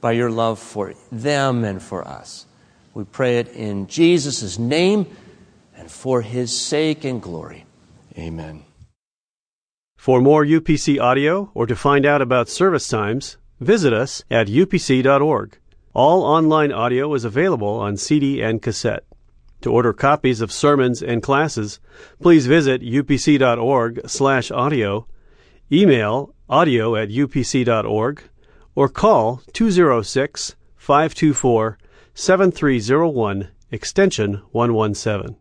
by 0.00 0.12
your 0.12 0.30
love 0.30 0.58
for 0.58 0.94
them 1.12 1.64
and 1.64 1.82
for 1.82 2.06
us. 2.06 2.46
We 2.94 3.04
pray 3.04 3.38
it 3.38 3.48
in 3.48 3.86
Jesus' 3.86 4.58
name 4.58 5.06
and 5.76 5.90
for 5.90 6.22
his 6.22 6.58
sake 6.58 7.04
and 7.04 7.22
glory. 7.22 7.64
Amen. 8.18 8.64
For 9.96 10.20
more 10.20 10.44
UPC 10.44 11.00
audio 11.00 11.50
or 11.54 11.66
to 11.66 11.76
find 11.76 12.06
out 12.06 12.22
about 12.22 12.48
service 12.48 12.88
times, 12.88 13.36
visit 13.60 13.92
us 13.92 14.24
at 14.30 14.48
upc.org. 14.48 15.58
All 15.92 16.22
online 16.22 16.72
audio 16.72 17.12
is 17.14 17.24
available 17.24 17.68
on 17.68 17.96
CD 17.96 18.40
and 18.40 18.62
cassette. 18.62 19.04
To 19.62 19.70
order 19.70 19.92
copies 19.92 20.40
of 20.40 20.52
sermons 20.52 21.02
and 21.02 21.22
classes, 21.22 21.80
please 22.22 22.46
visit 22.46 22.80
upc.org/audio, 22.80 25.06
email 25.70 26.34
audio 26.48 26.96
at 26.96 27.10
upc.org, 27.10 28.22
or 28.74 28.88
call 28.88 29.42
206 29.52 30.56
524 30.76 31.78
7301 32.14 33.48
extension 33.70 34.42
117. 34.52 35.36